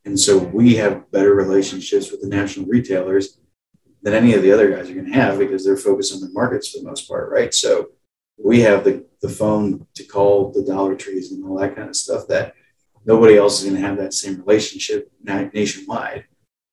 [0.05, 3.39] And so we have better relationships with the national retailers
[4.07, 6.30] than any of the other guys are going to have because they're focused on their
[6.30, 7.52] markets for the most part, right?
[7.52, 7.88] So
[8.38, 11.96] we have the, the phone to call the Dollar Trees and all that kind of
[11.96, 12.54] stuff that
[13.04, 16.24] nobody else is going to have that same relationship nationwide.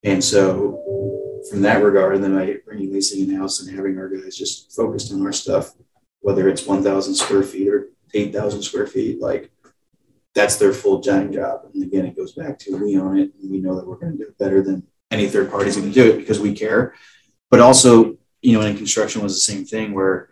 [0.04, 4.10] And so from that regard, and then I bringing leasing in house and having our
[4.10, 5.72] guys just focused on our stuff,
[6.20, 9.50] whether it's 1,000 square feet or 8,000 square feet, like
[10.36, 11.62] that's their full giant job.
[11.74, 14.12] And again, it goes back to we own it and we know that we're going
[14.12, 16.54] to do it better than any third party is going to do it because we
[16.54, 16.94] care.
[17.54, 20.30] But also, you know, in construction was the same thing where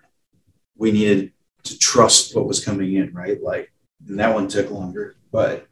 [0.76, 1.34] we needed
[1.66, 3.40] to trust what was coming in, right?
[3.40, 3.72] Like,
[4.08, 5.68] and that one took longer, but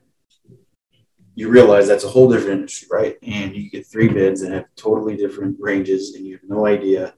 [1.33, 3.17] you realize that's a whole different industry, right?
[3.23, 7.15] And you get three bids that have totally different ranges, and you have no idea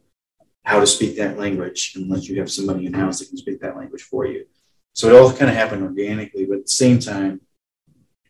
[0.63, 3.75] how to speak that language unless you have somebody in house that can speak that
[3.75, 4.45] language for you.
[4.93, 7.41] So it all kind of happened organically, but at the same time,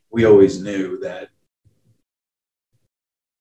[0.09, 1.29] we always knew that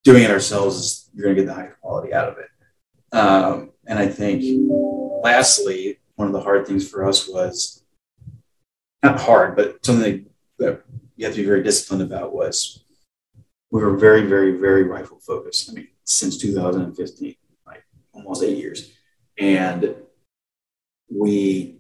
[0.05, 3.17] doing it ourselves is you're going to get the highest quality out of it.
[3.17, 4.45] Um, and I think,
[5.23, 7.83] lastly, one of the hard things for us was
[9.03, 10.27] not hard, but something
[10.59, 10.83] that
[11.17, 12.85] you have to be very disciplined about was
[13.71, 15.71] we were very, very, very rifle focused.
[15.71, 17.35] I mean, since 2015,
[17.67, 18.93] like almost eight years.
[19.39, 19.95] And
[21.11, 21.79] we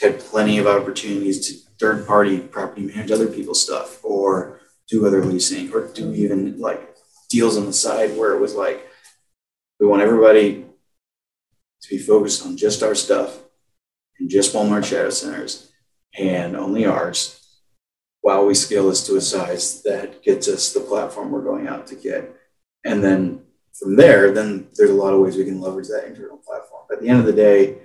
[0.00, 5.24] had plenty of opportunities to third party property manage other people's stuff or do other
[5.24, 6.87] leasing or do even like
[7.28, 8.86] deals on the side where it was like
[9.80, 10.64] we want everybody
[11.82, 13.38] to be focused on just our stuff
[14.18, 15.70] and just Walmart shadow centers
[16.18, 17.38] and only ours
[18.20, 21.86] while we scale this to a size that gets us the platform we're going out
[21.86, 22.34] to get.
[22.84, 23.42] And then
[23.78, 26.82] from there, then there's a lot of ways we can leverage that internal platform.
[26.90, 27.78] At the end of the day,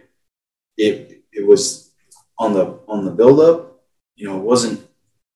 [0.78, 1.92] it it was
[2.40, 3.84] on the on the build up,
[4.16, 4.86] you know, it wasn't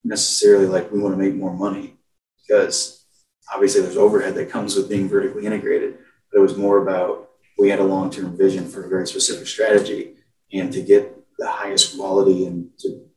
[0.03, 1.95] necessarily like we want to make more money
[2.41, 2.96] because
[3.53, 5.97] obviously there's overhead that comes with being vertically integrated.
[6.31, 9.47] But it was more about we had a long term vision for a very specific
[9.47, 10.15] strategy
[10.53, 13.07] and to get the highest quality and to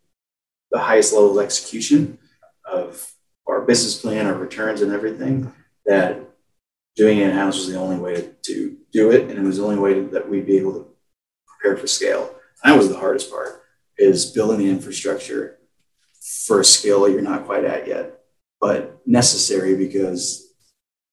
[0.70, 2.18] the highest level of execution
[2.64, 3.12] of
[3.46, 5.52] our business plan, our returns, and everything,
[5.86, 6.20] that
[6.96, 9.30] doing it in house was the only way to, do it.
[9.30, 10.86] And it was the only way that we'd be able to
[11.46, 12.34] prepare for scale.
[12.64, 13.62] And that was the hardest part
[13.96, 15.58] is building the infrastructure
[16.20, 18.19] for a scale that you're not quite at yet,
[18.60, 20.46] but necessary because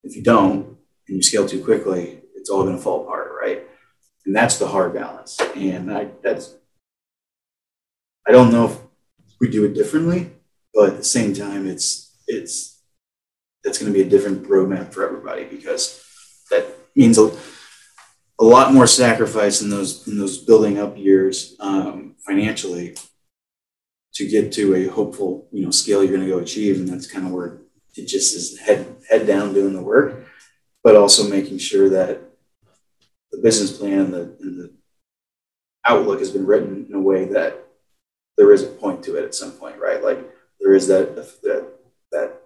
[0.04, 0.76] if you don't
[1.08, 3.62] and you scale too quickly, it's all going to fall apart, right?
[4.26, 5.40] And that's the hard balance.
[5.56, 6.54] And I, that's,
[8.26, 8.78] I don't know if
[9.40, 10.30] we do it differently,
[10.74, 12.82] but at the same time, it's it's
[13.64, 16.04] that's going to be a different roadmap for everybody because
[16.50, 17.32] that means a,
[18.38, 22.96] a lot more sacrifice in those in those building up years um, financially
[24.18, 27.06] to get to a hopeful you know scale you're going to go achieve, and that's
[27.06, 27.60] kind of where
[27.96, 30.26] it just is head head down doing the work,
[30.82, 32.20] but also making sure that
[33.30, 34.72] the business plan and the, and the
[35.86, 37.64] outlook has been written in a way that
[38.36, 40.02] there is a point to it at some point, right?
[40.02, 40.18] Like
[40.58, 41.68] there is that that
[42.10, 42.42] that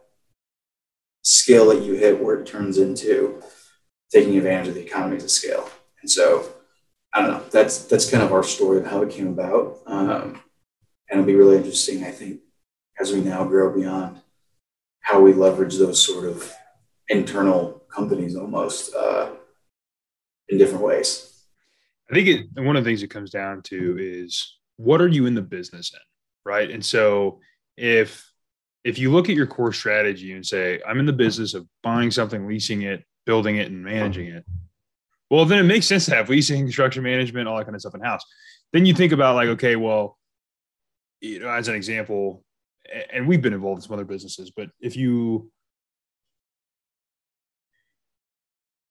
[1.23, 3.43] scale that you hit where it turns into
[4.11, 5.70] taking advantage of the economies of scale.
[6.03, 6.53] And so
[7.14, 7.43] I don't know.
[7.51, 10.43] That's that's kind of our story of how it came about, um,
[11.13, 12.03] and it'll be really interesting.
[12.05, 12.41] I think
[12.99, 14.21] as we now grow beyond
[15.01, 16.51] how we leverage those sort of
[17.09, 19.29] internal companies almost uh,
[20.49, 21.45] in different ways.
[22.11, 25.27] I think it, one of the things it comes down to is what are you
[25.27, 26.01] in the business in
[26.45, 27.41] right and so
[27.77, 28.33] if
[28.85, 32.11] if you look at your core strategy and say i'm in the business of buying
[32.11, 34.45] something leasing it building it and managing it
[35.31, 37.95] well then it makes sense to have leasing construction management all that kind of stuff
[37.95, 38.25] in house
[38.73, 40.19] then you think about like okay well
[41.23, 42.45] you know as an example
[43.11, 45.51] and we've been involved in some other businesses but if you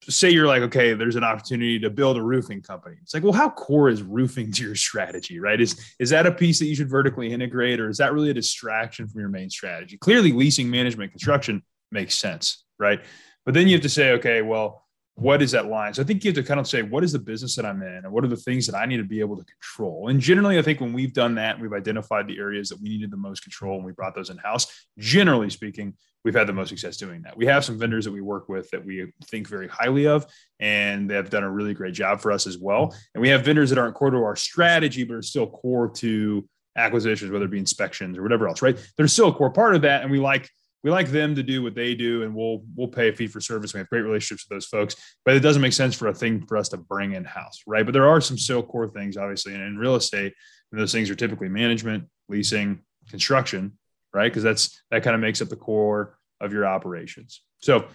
[0.09, 2.97] say you're like, okay, there's an opportunity to build a roofing company.
[3.01, 5.59] It's like, well, how core is roofing to your strategy, right?
[5.59, 8.33] Is is that a piece that you should vertically integrate, or is that really a
[8.33, 9.97] distraction from your main strategy?
[9.97, 11.61] Clearly, leasing, management, construction
[11.91, 13.01] makes sense, right?
[13.45, 14.80] But then you have to say, okay, well,
[15.21, 15.93] what is that line?
[15.93, 17.83] So I think you have to kind of say, what is the business that I'm
[17.83, 20.07] in, and what are the things that I need to be able to control?
[20.07, 23.11] And generally, I think when we've done that, we've identified the areas that we needed
[23.11, 24.65] the most control, and we brought those in house.
[24.97, 25.93] Generally speaking,
[26.25, 27.37] we've had the most success doing that.
[27.37, 30.25] We have some vendors that we work with that we think very highly of,
[30.59, 32.95] and they have done a really great job for us as well.
[33.13, 36.47] And we have vendors that aren't core to our strategy, but are still core to
[36.75, 38.77] acquisitions, whether it be inspections or whatever else, right?
[38.97, 40.49] They're still a core part of that, and we like
[40.83, 43.39] we like them to do what they do and we'll we'll pay a fee for
[43.39, 43.73] service.
[43.73, 46.45] We have great relationships with those folks, but it doesn't make sense for a thing
[46.47, 47.85] for us to bring in house, right?
[47.85, 50.33] But there are some still core things, obviously, and in real estate,
[50.71, 53.77] and those things are typically management, leasing, construction,
[54.13, 54.31] right?
[54.31, 57.41] Because that's that kind of makes up the core of your operations.
[57.59, 57.87] So, all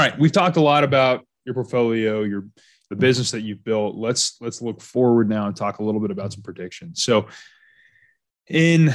[0.00, 2.46] right, we've talked a lot about your portfolio, your
[2.90, 3.96] the business that you've built.
[3.96, 7.02] Let's let's look forward now and talk a little bit about some predictions.
[7.02, 7.26] So,
[8.48, 8.94] in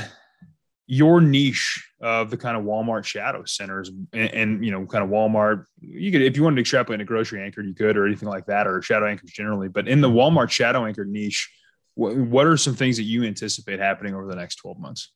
[0.92, 5.12] your niche of the kind of Walmart shadow centers and, and, you know, kind of
[5.12, 8.08] Walmart, you could, if you wanted to extrapolate in a grocery anchored, you could, or
[8.08, 9.68] anything like that, or shadow anchors generally.
[9.68, 11.48] But in the Walmart shadow anchored niche,
[11.94, 15.12] what, what are some things that you anticipate happening over the next 12 months?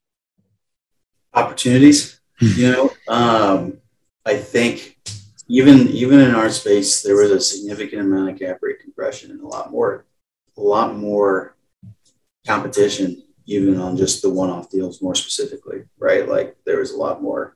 [1.33, 3.79] Opportunities, you know, um,
[4.27, 4.99] I think
[5.47, 9.41] even, even in our space, there was a significant amount of cap rate compression and
[9.41, 10.05] a lot more,
[10.55, 11.55] a lot more
[12.45, 16.27] competition even on just the one-off deals more specifically, right?
[16.27, 17.55] Like there was a lot more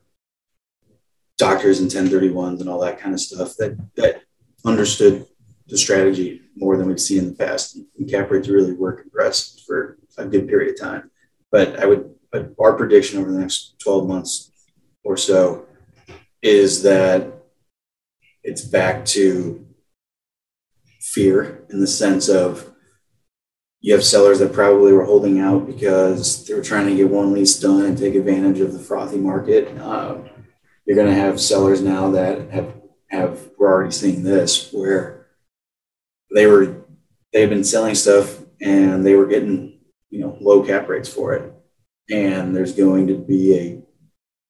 [1.38, 4.22] doctors and 1031s and all that kind of stuff that that
[4.64, 5.26] understood
[5.68, 7.76] the strategy more than we've seen in the past.
[7.76, 11.10] And cap rates really were compressed for a good period of time.
[11.50, 14.50] But I would but our prediction over the next 12 months
[15.02, 15.66] or so
[16.42, 17.32] is that
[18.42, 19.66] it's back to
[21.00, 22.70] fear in the sense of
[23.80, 27.32] you have sellers that probably were holding out because they were trying to get one
[27.32, 29.78] lease done and take advantage of the frothy market.
[29.80, 30.28] Um,
[30.84, 32.74] you're going to have sellers now that have
[33.10, 35.26] have we're already seeing this where
[36.34, 36.84] they were
[37.32, 41.52] they've been selling stuff and they were getting you know low cap rates for it,
[42.10, 43.82] and there's going to be a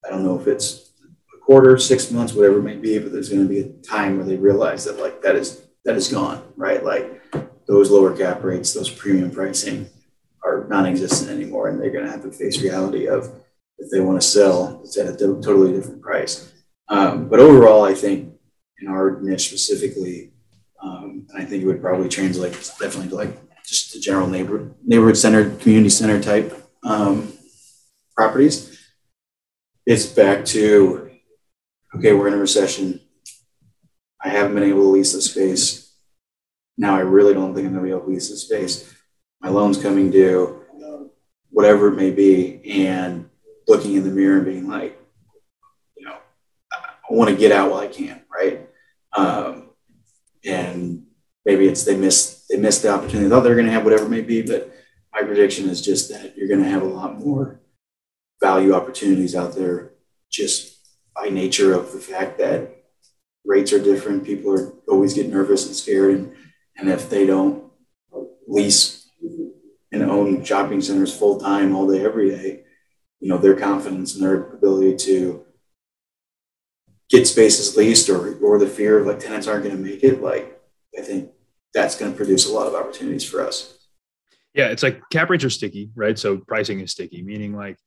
[0.06, 0.92] I don't know if it's
[1.34, 4.16] a quarter, six months, whatever it may be, but there's going to be a time
[4.16, 6.82] where they realize that like that is that is gone, right?
[6.82, 7.22] Like
[7.68, 9.88] those lower cap rates, those premium pricing
[10.42, 13.30] are non-existent anymore, and they're going to have to face reality of
[13.78, 16.52] if they want to sell, it's at a totally different price.
[16.88, 18.32] Um, but overall, I think
[18.80, 20.32] in our niche specifically,
[20.82, 25.18] um, I think it would probably translate definitely to like just the general neighbor neighborhood
[25.18, 27.32] centered, community center type um,
[28.16, 28.78] properties.
[29.84, 31.10] It's back to
[31.94, 33.00] okay, we're in a recession.
[34.22, 35.87] I haven't been able to lease the space
[36.78, 38.94] now I really don't think I'm going to be able to lease this space.
[39.40, 40.64] My loan's coming due,
[41.50, 43.28] whatever it may be, and
[43.66, 44.98] looking in the mirror and being like,
[45.96, 46.16] you know,
[46.72, 48.68] I want to get out while I can, right?
[49.12, 49.70] Um,
[50.44, 51.06] and
[51.44, 53.24] maybe it's they miss they missed the opportunity.
[53.24, 54.72] They thought they're going to have whatever it may be, but
[55.12, 57.60] my prediction is just that you're going to have a lot more
[58.40, 59.92] value opportunities out there
[60.30, 60.76] just
[61.16, 62.84] by nature of the fact that
[63.44, 64.24] rates are different.
[64.24, 66.34] People are always get nervous and scared, and
[66.78, 67.64] and if they don't
[68.46, 69.10] lease
[69.92, 72.62] and own shopping centers full time all day, every day,
[73.20, 75.44] you know, their confidence and their ability to
[77.10, 80.22] get spaces leased or, or the fear of like tenants aren't going to make it,
[80.22, 80.60] like,
[80.98, 81.30] I think
[81.74, 83.74] that's going to produce a lot of opportunities for us.
[84.54, 86.18] Yeah, it's like cap rates are sticky, right?
[86.18, 87.78] So pricing is sticky, meaning like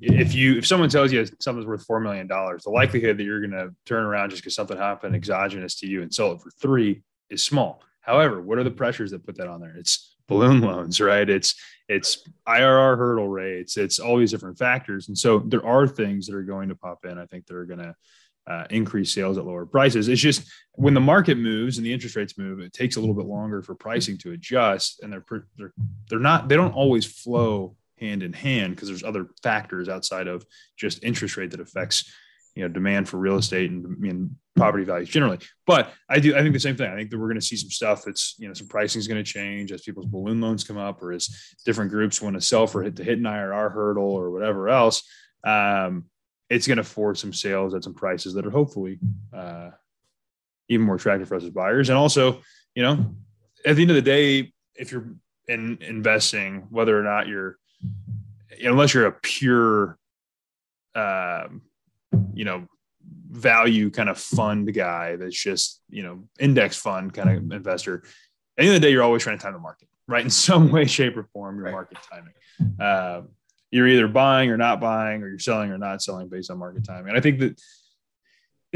[0.00, 3.40] if you if someone tells you something's worth four million dollars, the likelihood that you're
[3.40, 6.50] going to turn around just because something happened exogenous to you and sell it for
[6.50, 7.82] three is small.
[8.06, 9.74] However, what are the pressures that put that on there?
[9.76, 11.28] It's balloon loans, right?
[11.28, 11.54] It's
[11.88, 13.76] it's IRR hurdle rates.
[13.76, 17.04] It's all these different factors, and so there are things that are going to pop
[17.04, 17.18] in.
[17.18, 17.94] I think that are going to
[18.46, 20.08] uh, increase sales at lower prices.
[20.08, 23.14] It's just when the market moves and the interest rates move, it takes a little
[23.14, 25.24] bit longer for pricing to adjust, and they're
[25.56, 25.72] they're
[26.08, 30.44] they're not they don't always flow hand in hand because there's other factors outside of
[30.76, 32.12] just interest rate that affects
[32.56, 35.38] you know demand for real estate and, property values generally.
[35.66, 36.90] But I do I think the same thing.
[36.90, 39.06] I think that we're going to see some stuff that's you know some pricing is
[39.06, 41.28] going to change as people's balloon loans come up or as
[41.66, 45.02] different groups want to sell for hit to hit an IRR hurdle or whatever else.
[45.44, 46.06] Um,
[46.48, 48.98] it's going to force some sales at some prices that are hopefully
[49.34, 49.70] uh,
[50.70, 51.90] even more attractive for us as buyers.
[51.90, 52.40] And also,
[52.74, 53.14] you know,
[53.66, 55.14] at the end of the day, if you're
[55.48, 57.58] in investing, whether or not you're,
[58.64, 59.98] unless you're a pure
[60.94, 61.62] um,
[62.34, 62.66] you know,
[63.30, 68.02] value kind of fund guy that's just, you know, index fund kind of investor.
[68.58, 70.24] At the end of the day, you're always trying to time the market, right?
[70.24, 71.72] In some way, shape, or form, your right.
[71.72, 72.80] market timing.
[72.80, 73.22] Uh,
[73.70, 76.84] you're either buying or not buying, or you're selling or not selling based on market
[76.84, 77.08] timing.
[77.08, 77.60] And I think that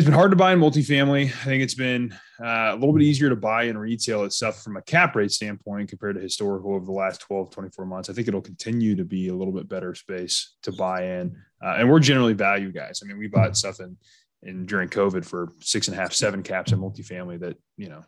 [0.00, 1.26] it's been hard to buy in multifamily.
[1.26, 2.10] I think it's been
[2.42, 5.90] uh, a little bit easier to buy in retail itself from a cap rate standpoint
[5.90, 8.08] compared to historical over the last 12, 24 months.
[8.08, 11.36] I think it'll continue to be a little bit better space to buy in.
[11.62, 13.02] Uh, and we're generally value guys.
[13.04, 13.94] I mean, we bought stuff in,
[14.42, 18.02] in during COVID for six and a half, seven caps in multifamily that, you know,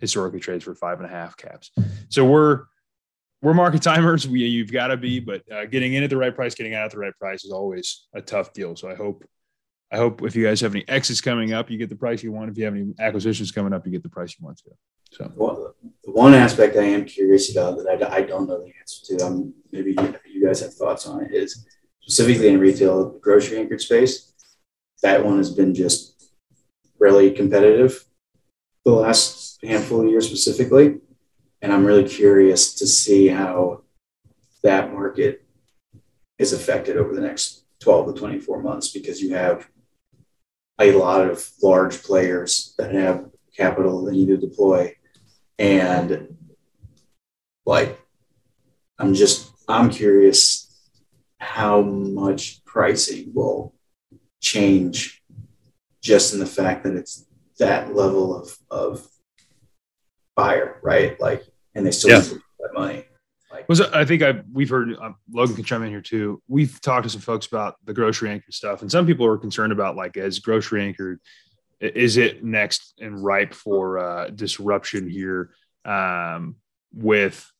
[0.00, 1.70] historically trades for five and a half caps.
[2.08, 2.64] So we're,
[3.40, 4.26] we're market timers.
[4.26, 6.86] We, you've got to be, but uh, getting in at the right price, getting out
[6.86, 8.74] at the right price is always a tough deal.
[8.74, 9.22] So I hope
[9.92, 12.32] I hope if you guys have any exits coming up, you get the price you
[12.32, 12.50] want.
[12.50, 14.70] If you have any acquisitions coming up, you get the price you want to.
[15.12, 15.74] So, well,
[16.04, 19.54] one aspect I am curious about that I, I don't know the answer to, um,
[19.70, 21.64] maybe you guys have thoughts on it, is
[22.00, 24.32] specifically in retail, grocery anchored space.
[25.02, 26.30] That one has been just
[26.98, 28.04] really competitive.
[28.84, 30.96] the last handful of years specifically.
[31.62, 33.82] And I'm really curious to see how
[34.62, 35.44] that market
[36.38, 39.68] is affected over the next 12 to 24 months because you have
[40.78, 44.94] a lot of large players that have capital they need to deploy.
[45.58, 46.36] And
[47.64, 47.98] like,
[48.98, 50.70] I'm just, I'm curious
[51.38, 53.74] how much pricing will
[54.40, 55.22] change
[56.02, 57.26] just in the fact that it's
[57.58, 59.06] that level of, of
[60.34, 61.18] buyer, right?
[61.18, 61.42] Like,
[61.74, 62.20] and they still yeah.
[62.20, 63.05] need that money.
[63.68, 66.42] Was I think I we've heard um, Logan can chime in here too.
[66.48, 69.72] We've talked to some folks about the grocery anchored stuff, and some people are concerned
[69.72, 71.20] about like as grocery anchored,
[71.80, 75.50] is it next and ripe for uh, disruption here
[75.84, 76.56] um,
[76.94, 77.50] with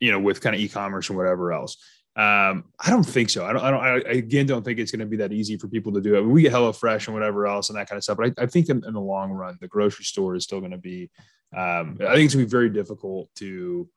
[0.00, 1.76] you know with kind of e-commerce and whatever else.
[2.18, 3.46] Um, I don't think so.
[3.46, 5.68] I don't, I don't, I again don't think it's going to be that easy for
[5.68, 6.22] people to do it.
[6.22, 8.16] We get HelloFresh and whatever else and that kind of stuff.
[8.16, 10.72] But I, I think in, in, the long run, the grocery store is still going
[10.72, 11.10] to be,
[11.56, 13.88] um, I think it's going to be very difficult to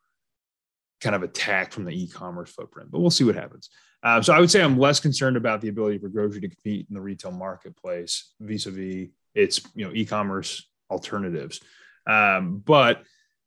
[1.01, 3.69] kind of attack from the e-commerce footprint, but we'll see what happens.
[4.03, 6.87] Um, so I would say I'm less concerned about the ability for grocery to compete
[6.89, 11.61] in the retail marketplace vis-a-vis its, you know, e-commerce alternatives.
[12.07, 13.03] Um, but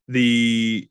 [0.08, 0.88] the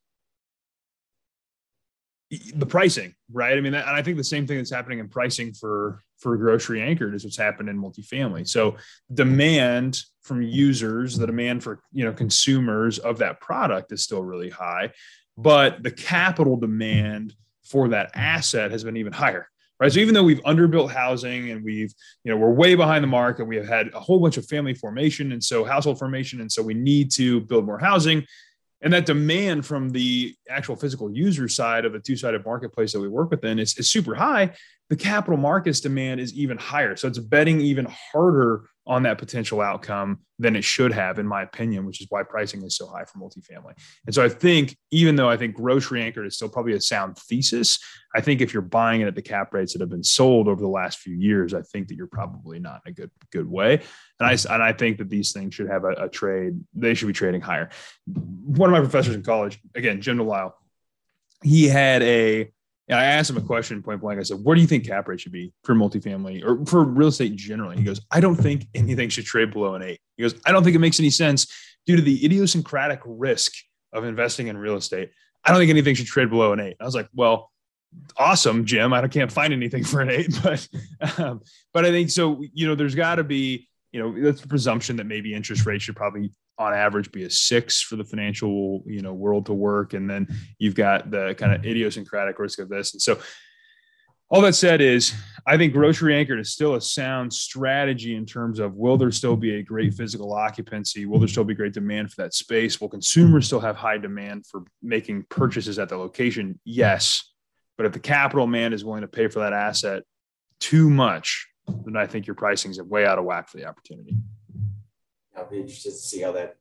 [2.55, 3.57] the pricing, right?
[3.57, 6.82] I mean, and I think the same thing that's happening in pricing for for grocery
[6.82, 8.47] anchored is what's happened in multifamily.
[8.47, 8.78] So
[9.14, 14.49] demand from users, the demand for you know consumers of that product is still really
[14.49, 14.91] high,
[15.38, 19.48] but the capital demand for that asset has been even higher.
[19.80, 19.92] Right.
[19.92, 23.40] So even though we've underbuilt housing and we've, you know, we're way behind the mark
[23.40, 26.40] and we have had a whole bunch of family formation and so household formation.
[26.40, 28.26] And so we need to build more housing
[28.84, 33.08] and that demand from the actual physical user side of a two-sided marketplace that we
[33.08, 34.52] work within is, is super high
[34.90, 39.62] the capital markets demand is even higher so it's betting even harder on that potential
[39.62, 43.06] outcome than it should have, in my opinion, which is why pricing is so high
[43.06, 43.74] for multifamily.
[44.06, 47.18] And so I think, even though I think grocery anchored is still probably a sound
[47.18, 47.80] thesis,
[48.14, 50.62] I think if you're buying it at the cap rates that have been sold over
[50.62, 53.82] the last few years, I think that you're probably not in a good good way.
[54.20, 57.08] And I and I think that these things should have a, a trade; they should
[57.08, 57.70] be trading higher.
[58.06, 60.54] One of my professors in college, again, Jim Delisle,
[61.42, 62.52] he had a
[62.88, 64.20] and I asked him a question point blank.
[64.20, 67.08] I said, "Where do you think cap rate should be for multifamily or for real
[67.08, 70.00] estate generally?" He goes, "I don't think anything should trade below an eight.
[70.18, 71.48] He goes, "I don't think it makes any sense
[71.86, 73.54] due to the idiosyncratic risk
[73.94, 75.12] of investing in real estate.
[75.44, 76.76] I don't think anything should trade below an eight.
[76.80, 77.52] I was like, "Well,
[78.18, 78.94] awesome, Jim.
[78.94, 80.68] I can't find anything for an eight, but
[81.18, 81.42] um,
[81.74, 82.42] but I think so.
[82.54, 85.84] You know, there's got to be you know that's the presumption that maybe interest rates
[85.84, 86.32] should probably
[86.64, 89.93] on average be a six for the financial you know world to work.
[89.93, 92.93] And then you've got the kind of idiosyncratic risk of this.
[92.93, 93.20] And so
[94.30, 95.14] all that said is
[95.45, 99.36] i think grocery anchored is still a sound strategy in terms of will there still
[99.36, 101.05] be a great physical occupancy?
[101.05, 102.82] Will there still be great demand for that space?
[102.82, 106.59] Will consumers still have high demand for making purchases at the location?
[106.64, 107.32] Yes.
[107.78, 110.03] But if the capital man is willing to pay for that asset
[110.59, 114.16] too much then i think your pricing is way out of whack for the opportunity
[115.36, 116.58] I'll be interested to see how that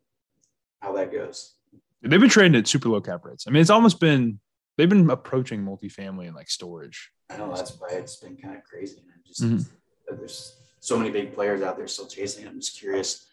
[0.81, 1.55] how that goes.
[2.03, 3.45] They've been trading at super low cap rates.
[3.47, 4.41] I mean, it's almost been
[4.77, 7.11] they've been approaching multifamily and like storage.
[7.31, 8.99] I know that's why it's been kind of crazy.
[8.99, 10.17] And I'm just mm-hmm.
[10.17, 12.47] there's so many big players out there still chasing.
[12.47, 13.27] I'm just curious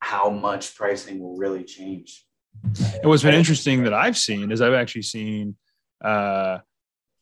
[0.00, 2.24] how much pricing will really change.
[2.64, 5.56] And what's been interesting that I've seen is I've actually seen
[6.02, 6.58] uh,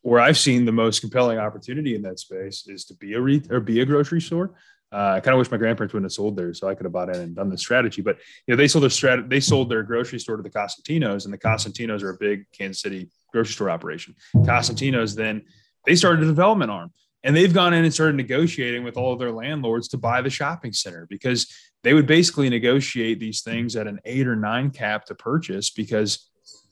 [0.02, 3.42] where I've seen the most compelling opportunity in that space is to be a re-
[3.50, 4.54] or be a grocery store.
[4.92, 6.92] Uh, I kind of wish my grandparents wouldn't have sold theirs, so I could have
[6.92, 8.02] bought in and done the strategy.
[8.02, 11.24] But you know, they sold their strat- they sold their grocery store to the Cosentinos,
[11.24, 14.16] and the Cosentinos are a big Kansas City grocery store operation.
[14.34, 15.42] Cosentinos then
[15.86, 16.92] they started a development arm,
[17.22, 20.30] and they've gone in and started negotiating with all of their landlords to buy the
[20.30, 21.52] shopping center because
[21.82, 26.28] they would basically negotiate these things at an eight or nine cap to purchase because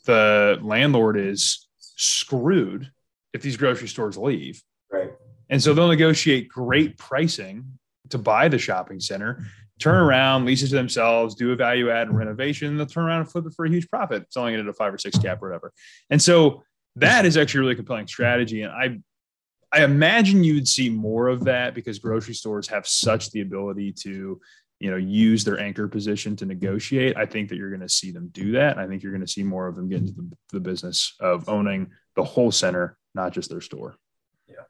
[0.07, 2.91] the landlord is screwed
[3.33, 4.63] if these grocery stores leave.
[4.91, 5.11] Right.
[5.51, 7.79] And so they'll negotiate great pricing
[8.11, 9.45] to buy the shopping center,
[9.79, 10.09] turn mm-hmm.
[10.09, 13.31] around, lease it to themselves, do a value add and renovation, they'll turn around and
[13.31, 15.49] flip it for a huge profit, selling it at a five or six cap or
[15.49, 15.73] whatever.
[16.11, 16.63] And so
[16.97, 18.63] that is actually a really compelling strategy.
[18.63, 19.01] And I
[19.71, 23.93] I imagine you would see more of that because grocery stores have such the ability
[24.05, 24.41] to,
[24.81, 27.19] you know, use their anchor position to negotiate.
[27.19, 28.79] I think that you're going to see them do that.
[28.79, 31.49] I think you're going to see more of them get into the, the business of
[31.51, 33.97] owning the whole center, not just their store.
[34.49, 34.65] Yeah.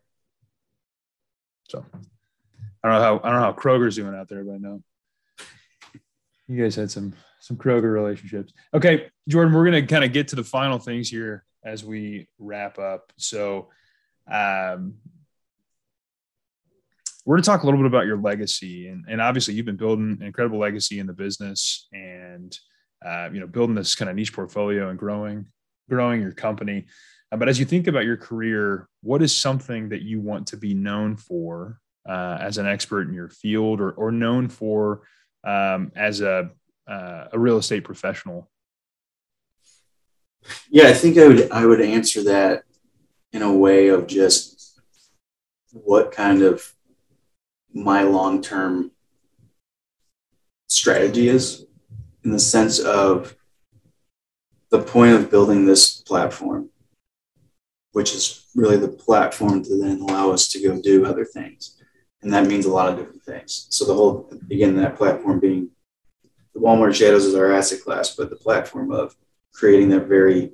[1.69, 1.85] So
[2.82, 4.82] I don't know how I don't know how Kroger's doing out there, but I know
[6.46, 8.52] you guys had some some Kroger relationships.
[8.74, 12.78] Okay, Jordan, we're gonna kind of get to the final things here as we wrap
[12.78, 13.12] up.
[13.16, 13.68] So,
[14.30, 14.94] um,
[17.24, 20.16] we're to talk a little bit about your legacy, and, and obviously you've been building
[20.20, 22.59] an incredible legacy in the business, and
[23.05, 25.46] uh, you know, building this kind of niche portfolio and growing,
[25.88, 26.86] growing your company.
[27.30, 30.56] Uh, but as you think about your career, what is something that you want to
[30.56, 35.02] be known for uh, as an expert in your field, or or known for
[35.44, 36.50] um, as a
[36.86, 38.50] uh, a real estate professional?
[40.70, 42.64] Yeah, I think I would I would answer that
[43.32, 44.80] in a way of just
[45.72, 46.74] what kind of
[47.72, 48.90] my long term
[50.68, 51.64] strategy is
[52.24, 53.34] in the sense of
[54.70, 56.70] the point of building this platform,
[57.92, 61.77] which is really the platform to then allow us to go do other things.
[62.23, 63.66] And that means a lot of different things.
[63.70, 65.70] So the whole, again, that platform being
[66.53, 69.15] the Walmart Shadows is our asset class, but the platform of
[69.53, 70.53] creating that very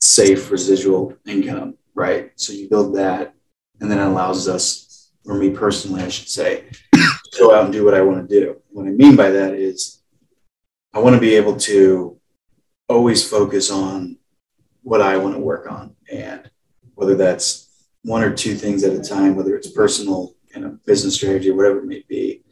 [0.00, 2.32] safe residual income, right?
[2.36, 3.34] So you build that,
[3.80, 6.64] and then it allows us, or me personally, I should say,
[6.94, 8.60] to go out and do what I want to do.
[8.70, 10.02] What I mean by that is
[10.92, 12.18] I want to be able to
[12.88, 14.18] always focus on
[14.82, 15.94] what I want to work on.
[16.10, 16.50] And
[16.94, 17.67] whether that's
[18.02, 21.78] one or two things at a time, whether it's personal and a business strategy, whatever
[21.78, 22.42] it may be,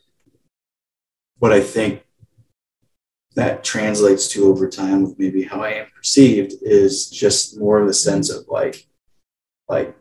[1.39, 2.02] what I think
[3.35, 7.89] that translates to over time with maybe how I am perceived is just more of
[7.89, 8.86] a sense of like,
[9.68, 9.94] like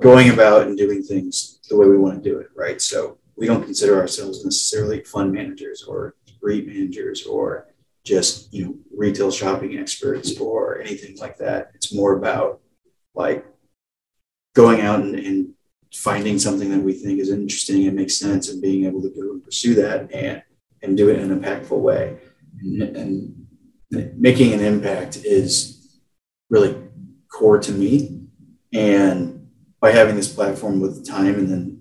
[0.00, 2.80] going about and doing things the way we want to do it, right?
[2.80, 7.68] So we don't consider ourselves necessarily fund managers or REIT managers or
[8.04, 11.72] just you know retail shopping experts or anything like that.
[11.74, 12.60] It's more about
[13.14, 13.44] like
[14.58, 15.54] going out and, and
[15.94, 19.22] finding something that we think is interesting and makes sense and being able to go
[19.30, 20.42] and pursue that and
[20.82, 22.18] and do it in an impactful way.
[22.60, 23.46] And, and
[24.16, 26.00] making an impact is
[26.50, 26.76] really
[27.32, 28.26] core to me.
[28.72, 29.48] And
[29.80, 31.80] by having this platform with the time and then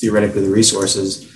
[0.00, 1.32] theoretically the resources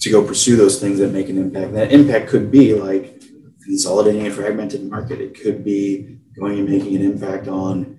[0.00, 3.22] to go pursue those things that make an impact, that impact could be like
[3.62, 5.20] consolidating a fragmented market.
[5.20, 7.93] It could be going and making an impact on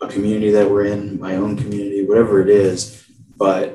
[0.00, 3.04] a community that we're in, my own community, whatever it is.
[3.36, 3.74] But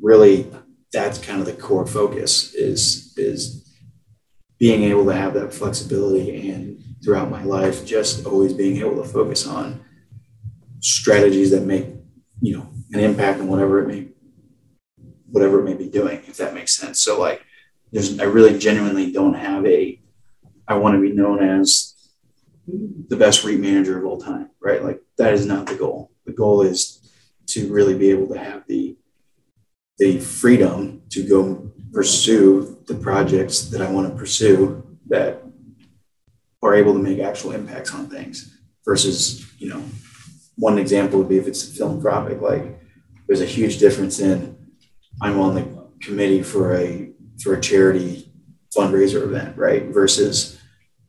[0.00, 0.50] really,
[0.92, 3.64] that's kind of the core focus is is
[4.58, 9.08] being able to have that flexibility and throughout my life just always being able to
[9.08, 9.80] focus on
[10.80, 11.86] strategies that make
[12.40, 14.08] you know an impact on whatever it may
[15.26, 17.44] whatever it may be doing if that makes sense so like
[17.92, 20.00] there's i really genuinely don't have a
[20.66, 21.94] i want to be known as
[23.08, 26.32] the best REIT manager of all time right like that is not the goal the
[26.32, 27.10] goal is
[27.46, 28.96] to really be able to have the
[29.98, 35.42] the freedom to go pursue the projects that I want to pursue that
[36.62, 39.82] are able to make actual impacts on things versus, you know,
[40.56, 42.80] one example would be if it's philanthropic, like
[43.26, 44.56] there's a huge difference in
[45.20, 47.12] I'm on the committee for a
[47.42, 48.32] for a charity
[48.76, 49.84] fundraiser event, right?
[49.86, 50.60] Versus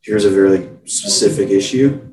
[0.01, 2.09] here's a very specific issue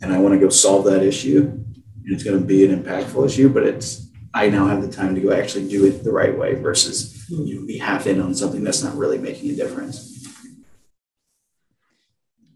[0.00, 3.26] and I want to go solve that issue and it's going to be an impactful
[3.26, 6.36] issue, but it's I now have the time to go actually do it the right
[6.36, 10.06] way versus you know, be half in on something that's not really making a difference.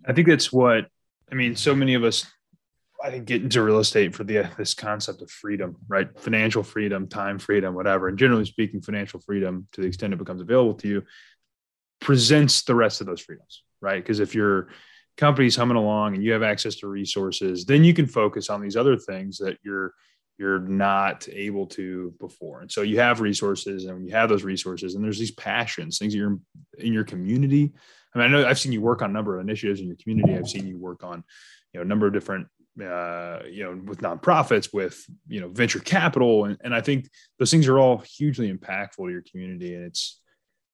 [0.06, 0.86] I think that's what
[1.30, 1.56] I mean.
[1.56, 2.26] So many of us,
[3.02, 6.08] I think, get into real estate for the this concept of freedom, right?
[6.20, 8.08] Financial freedom, time freedom, whatever.
[8.08, 11.02] And generally speaking, financial freedom, to the extent it becomes available to you,
[12.00, 14.02] presents the rest of those freedoms, right?
[14.02, 14.68] Because if your
[15.16, 18.76] company's humming along and you have access to resources, then you can focus on these
[18.76, 19.94] other things that you're
[20.36, 22.60] you're not able to before.
[22.60, 26.14] And so you have resources, and you have those resources, and there's these passions, things
[26.14, 26.38] you're
[26.78, 27.72] in your community.
[28.14, 29.96] I mean, I know I've seen you work on a number of initiatives in your
[29.96, 30.36] community.
[30.36, 31.22] I've seen you work on,
[31.72, 32.48] you know, a number of different,
[32.82, 37.08] uh, you know, with nonprofits, with you know, venture capital, and, and I think
[37.38, 39.74] those things are all hugely impactful to your community.
[39.74, 40.20] And it's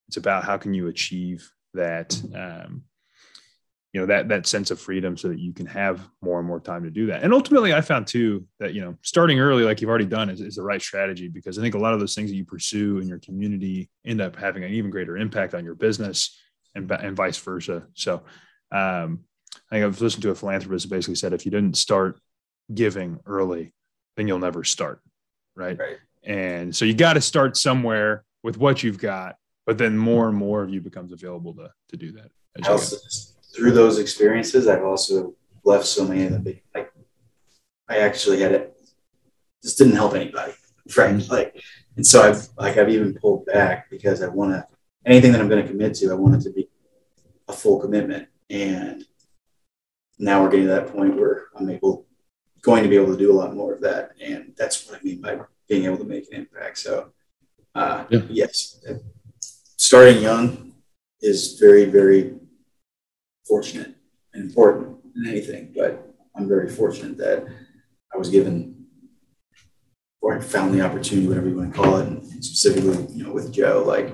[0.09, 2.83] it's about how can you achieve that um,
[3.93, 6.61] you know that that sense of freedom so that you can have more and more
[6.61, 7.23] time to do that.
[7.23, 10.41] And ultimately i found too that you know starting early like you've already done is,
[10.41, 12.99] is the right strategy because i think a lot of those things that you pursue
[12.99, 16.39] in your community end up having an even greater impact on your business
[16.77, 17.87] and, and vice versa.
[17.95, 18.23] So
[18.71, 19.21] um,
[19.71, 22.21] i think i've listened to a philanthropist who basically said if you didn't start
[22.73, 23.73] giving early
[24.17, 25.01] then you'll never start
[25.57, 25.97] right, right.
[26.23, 29.37] and so you got to start somewhere with what you've got
[29.67, 32.31] but then more and more of you becomes available to, to do that
[33.55, 36.60] through those experiences, I've also left so many of them.
[36.74, 36.93] Like,
[37.89, 38.77] I actually had it,
[39.62, 40.52] just didn't help anybody,
[40.97, 41.16] right?
[41.16, 41.32] Mm-hmm.
[41.32, 41.60] Like,
[41.97, 44.66] and so I've like I've even pulled back because I want to
[45.05, 46.68] anything that I'm going to commit to, I want it to be
[47.48, 48.28] a full commitment.
[48.48, 49.05] And
[50.18, 52.06] now we're getting to that point where I'm able,
[52.62, 55.02] going to be able to do a lot more of that, and that's what I
[55.02, 56.78] mean by being able to make an impact.
[56.78, 57.12] So,
[57.74, 58.20] uh, yeah.
[58.28, 58.85] yes,
[59.77, 60.74] starting young
[61.22, 62.35] is very, very
[63.51, 63.94] fortunate
[64.32, 65.74] and important in anything.
[65.77, 67.47] But I'm very fortunate that
[68.14, 68.86] I was given
[70.22, 73.32] or I found the opportunity, whatever you want to call it, and specifically, you know,
[73.32, 74.12] with Joe, like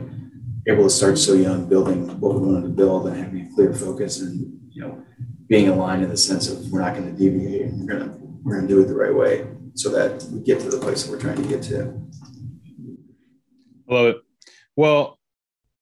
[0.68, 3.72] able to start so young, building what we wanted to build and having a clear
[3.74, 5.02] focus and, you know,
[5.48, 8.18] being aligned in the sense of we're not going to deviate and we're going to,
[8.42, 11.04] we're going to do it the right way so that we get to the place
[11.04, 12.00] that we're trying to get to.
[13.88, 14.16] I love it.
[14.74, 15.15] Well,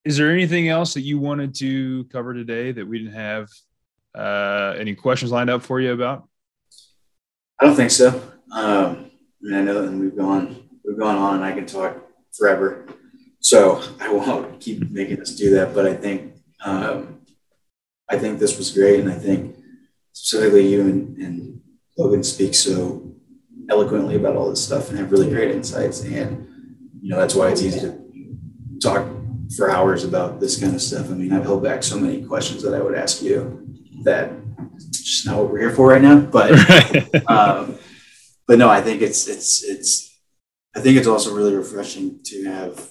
[0.04, 3.48] is there anything else that you wanted to cover today that we didn't have
[4.14, 6.28] uh, any questions lined up for you about?
[7.60, 8.08] I don't think so.
[8.52, 9.10] Um, I
[9.40, 11.96] mean, I know that we've gone we've gone on, and I can talk
[12.36, 12.86] forever,
[13.40, 15.74] so I won't keep making us do that.
[15.74, 17.20] But I think um,
[18.10, 19.56] I think this was great, and I think
[20.12, 21.60] specifically you and, and
[21.96, 23.14] Logan speak so
[23.70, 26.46] eloquently about all this stuff and have really great insights, and
[27.00, 27.98] you know that's why it's easy to
[28.82, 29.06] talk
[29.56, 31.10] for hours about this kind of stuff.
[31.10, 33.66] I mean, I've held back so many questions that I would ask you
[34.04, 34.32] that
[34.90, 36.20] just not what we're here for right now.
[36.20, 36.52] But
[37.30, 37.78] um,
[38.46, 40.18] but no, I think it's it's it's
[40.74, 42.90] I think it's also really refreshing to have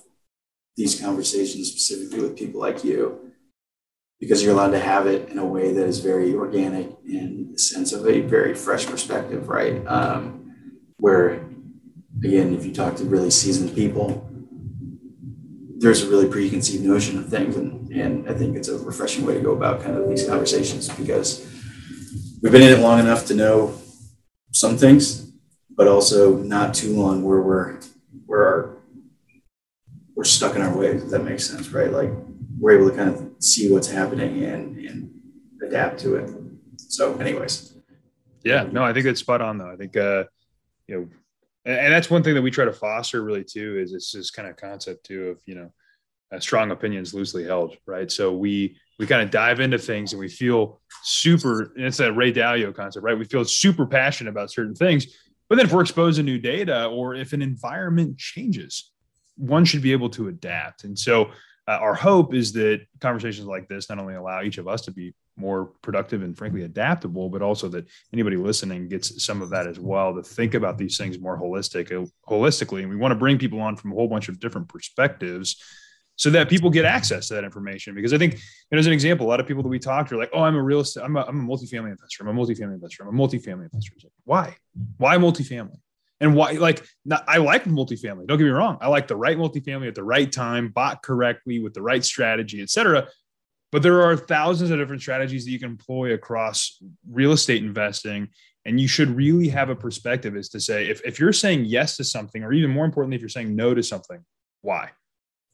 [0.75, 3.19] these conversations specifically with people like you
[4.19, 7.59] because you're allowed to have it in a way that is very organic in the
[7.59, 9.85] sense of a very fresh perspective, right?
[9.85, 10.53] Um,
[10.97, 11.45] where
[12.23, 14.27] again, if you talk to really seasoned people,
[15.83, 19.33] there's a really preconceived notion of things, and, and I think it's a refreshing way
[19.33, 21.45] to go about kind of these conversations because
[22.41, 23.75] we've been in it long enough to know
[24.51, 25.29] some things,
[25.69, 27.79] but also not too long where we're
[28.25, 28.77] where our,
[30.15, 31.03] we're stuck in our ways.
[31.03, 31.91] If that makes sense, right?
[31.91, 32.11] Like
[32.57, 35.13] we're able to kind of see what's happening and and
[35.67, 36.33] adapt to it.
[36.77, 37.75] So, anyways.
[38.45, 39.69] Yeah, no, I think it's spot on though.
[39.69, 40.23] I think uh,
[40.87, 41.07] you know
[41.65, 44.31] and, and that's one thing that we try to foster really too is it's this
[44.31, 45.71] kind of concept too of you know
[46.33, 48.11] uh, strong opinions loosely held right?
[48.11, 52.31] So we we kind of dive into things and we feel super it's that ray
[52.33, 53.17] dalio concept right?
[53.17, 55.07] We feel super passionate about certain things.
[55.49, 58.91] But then if we're exposed to new data or if an environment changes
[59.35, 60.83] one should be able to adapt.
[60.83, 61.31] And so
[61.67, 64.91] uh, our hope is that conversations like this not only allow each of us to
[64.91, 69.65] be more productive and frankly adaptable, but also that anybody listening gets some of that
[69.65, 72.81] as well to think about these things more holistic, uh, holistically.
[72.81, 75.61] And we want to bring people on from a whole bunch of different perspectives
[76.15, 77.95] so that people get access to that information.
[77.95, 80.15] Because I think, and as an example, a lot of people that we talk to
[80.15, 82.27] are like, oh, I'm a real estate, I'm a, I'm a multifamily investor.
[82.27, 83.03] I'm a multifamily investor.
[83.03, 83.93] I'm a multifamily investor.
[84.03, 84.55] Like, why?
[84.97, 85.79] Why multifamily?
[86.23, 88.25] And why, like, not, I like multifamily.
[88.27, 88.77] Don't get me wrong.
[88.81, 92.61] I like the right multifamily at the right time, bought correctly with the right strategy,
[92.61, 93.07] et cetera
[93.73, 96.79] but there are thousands of different strategies that you can employ across
[97.09, 98.29] real estate investing
[98.65, 101.97] and you should really have a perspective is to say if, if you're saying yes
[101.97, 104.23] to something or even more importantly if you're saying no to something
[104.61, 104.89] why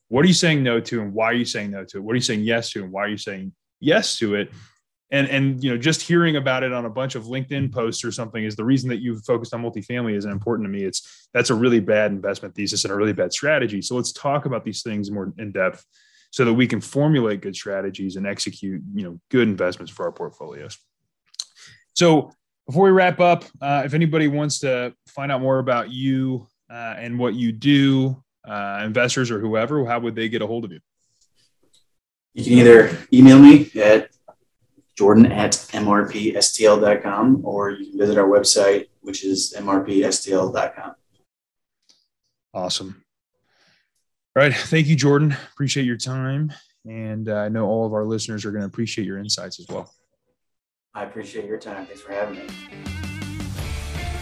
[0.09, 2.11] what are you saying no to and why are you saying no to it what
[2.11, 4.51] are you saying yes to and why are you saying yes to it
[5.11, 8.11] and and you know just hearing about it on a bunch of linkedin posts or
[8.11, 10.83] something is the reason that you've focused on multifamily isn't important to me.
[10.83, 13.81] It's that's a really bad investment thesis and a really bad strategy.
[13.81, 15.85] So let's talk about these things more in depth
[16.31, 20.11] so that we can formulate good strategies and execute you know good investments for our
[20.11, 20.77] portfolios.
[21.95, 22.31] So
[22.67, 26.95] before we wrap up uh, if anybody wants to find out more about you uh,
[26.97, 30.71] and what you do uh, investors or whoever how would they get a hold of
[30.71, 30.79] you?
[32.35, 34.11] You can either email me at
[34.99, 35.51] jordan at
[35.85, 40.93] mrpstl.com or you can visit our website which is mrpstl.com
[42.53, 43.03] awesome
[44.35, 44.53] all right.
[44.55, 45.35] Thank you, Jordan.
[45.51, 46.53] Appreciate your time.
[46.87, 49.65] And uh, I know all of our listeners are going to appreciate your insights as
[49.67, 49.91] well.
[50.93, 51.85] I appreciate your time.
[51.85, 52.47] Thanks for having me.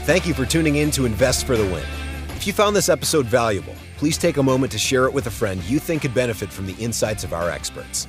[0.05, 1.85] Thank you for tuning in to Invest for the Win.
[2.29, 5.31] If you found this episode valuable, please take a moment to share it with a
[5.31, 8.07] friend you think could benefit from the insights of our experts.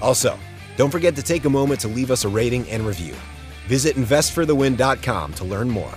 [0.00, 0.38] Also,
[0.76, 3.14] don't forget to take a moment to leave us a rating and review.
[3.66, 5.94] Visit investforthewin.com to learn more.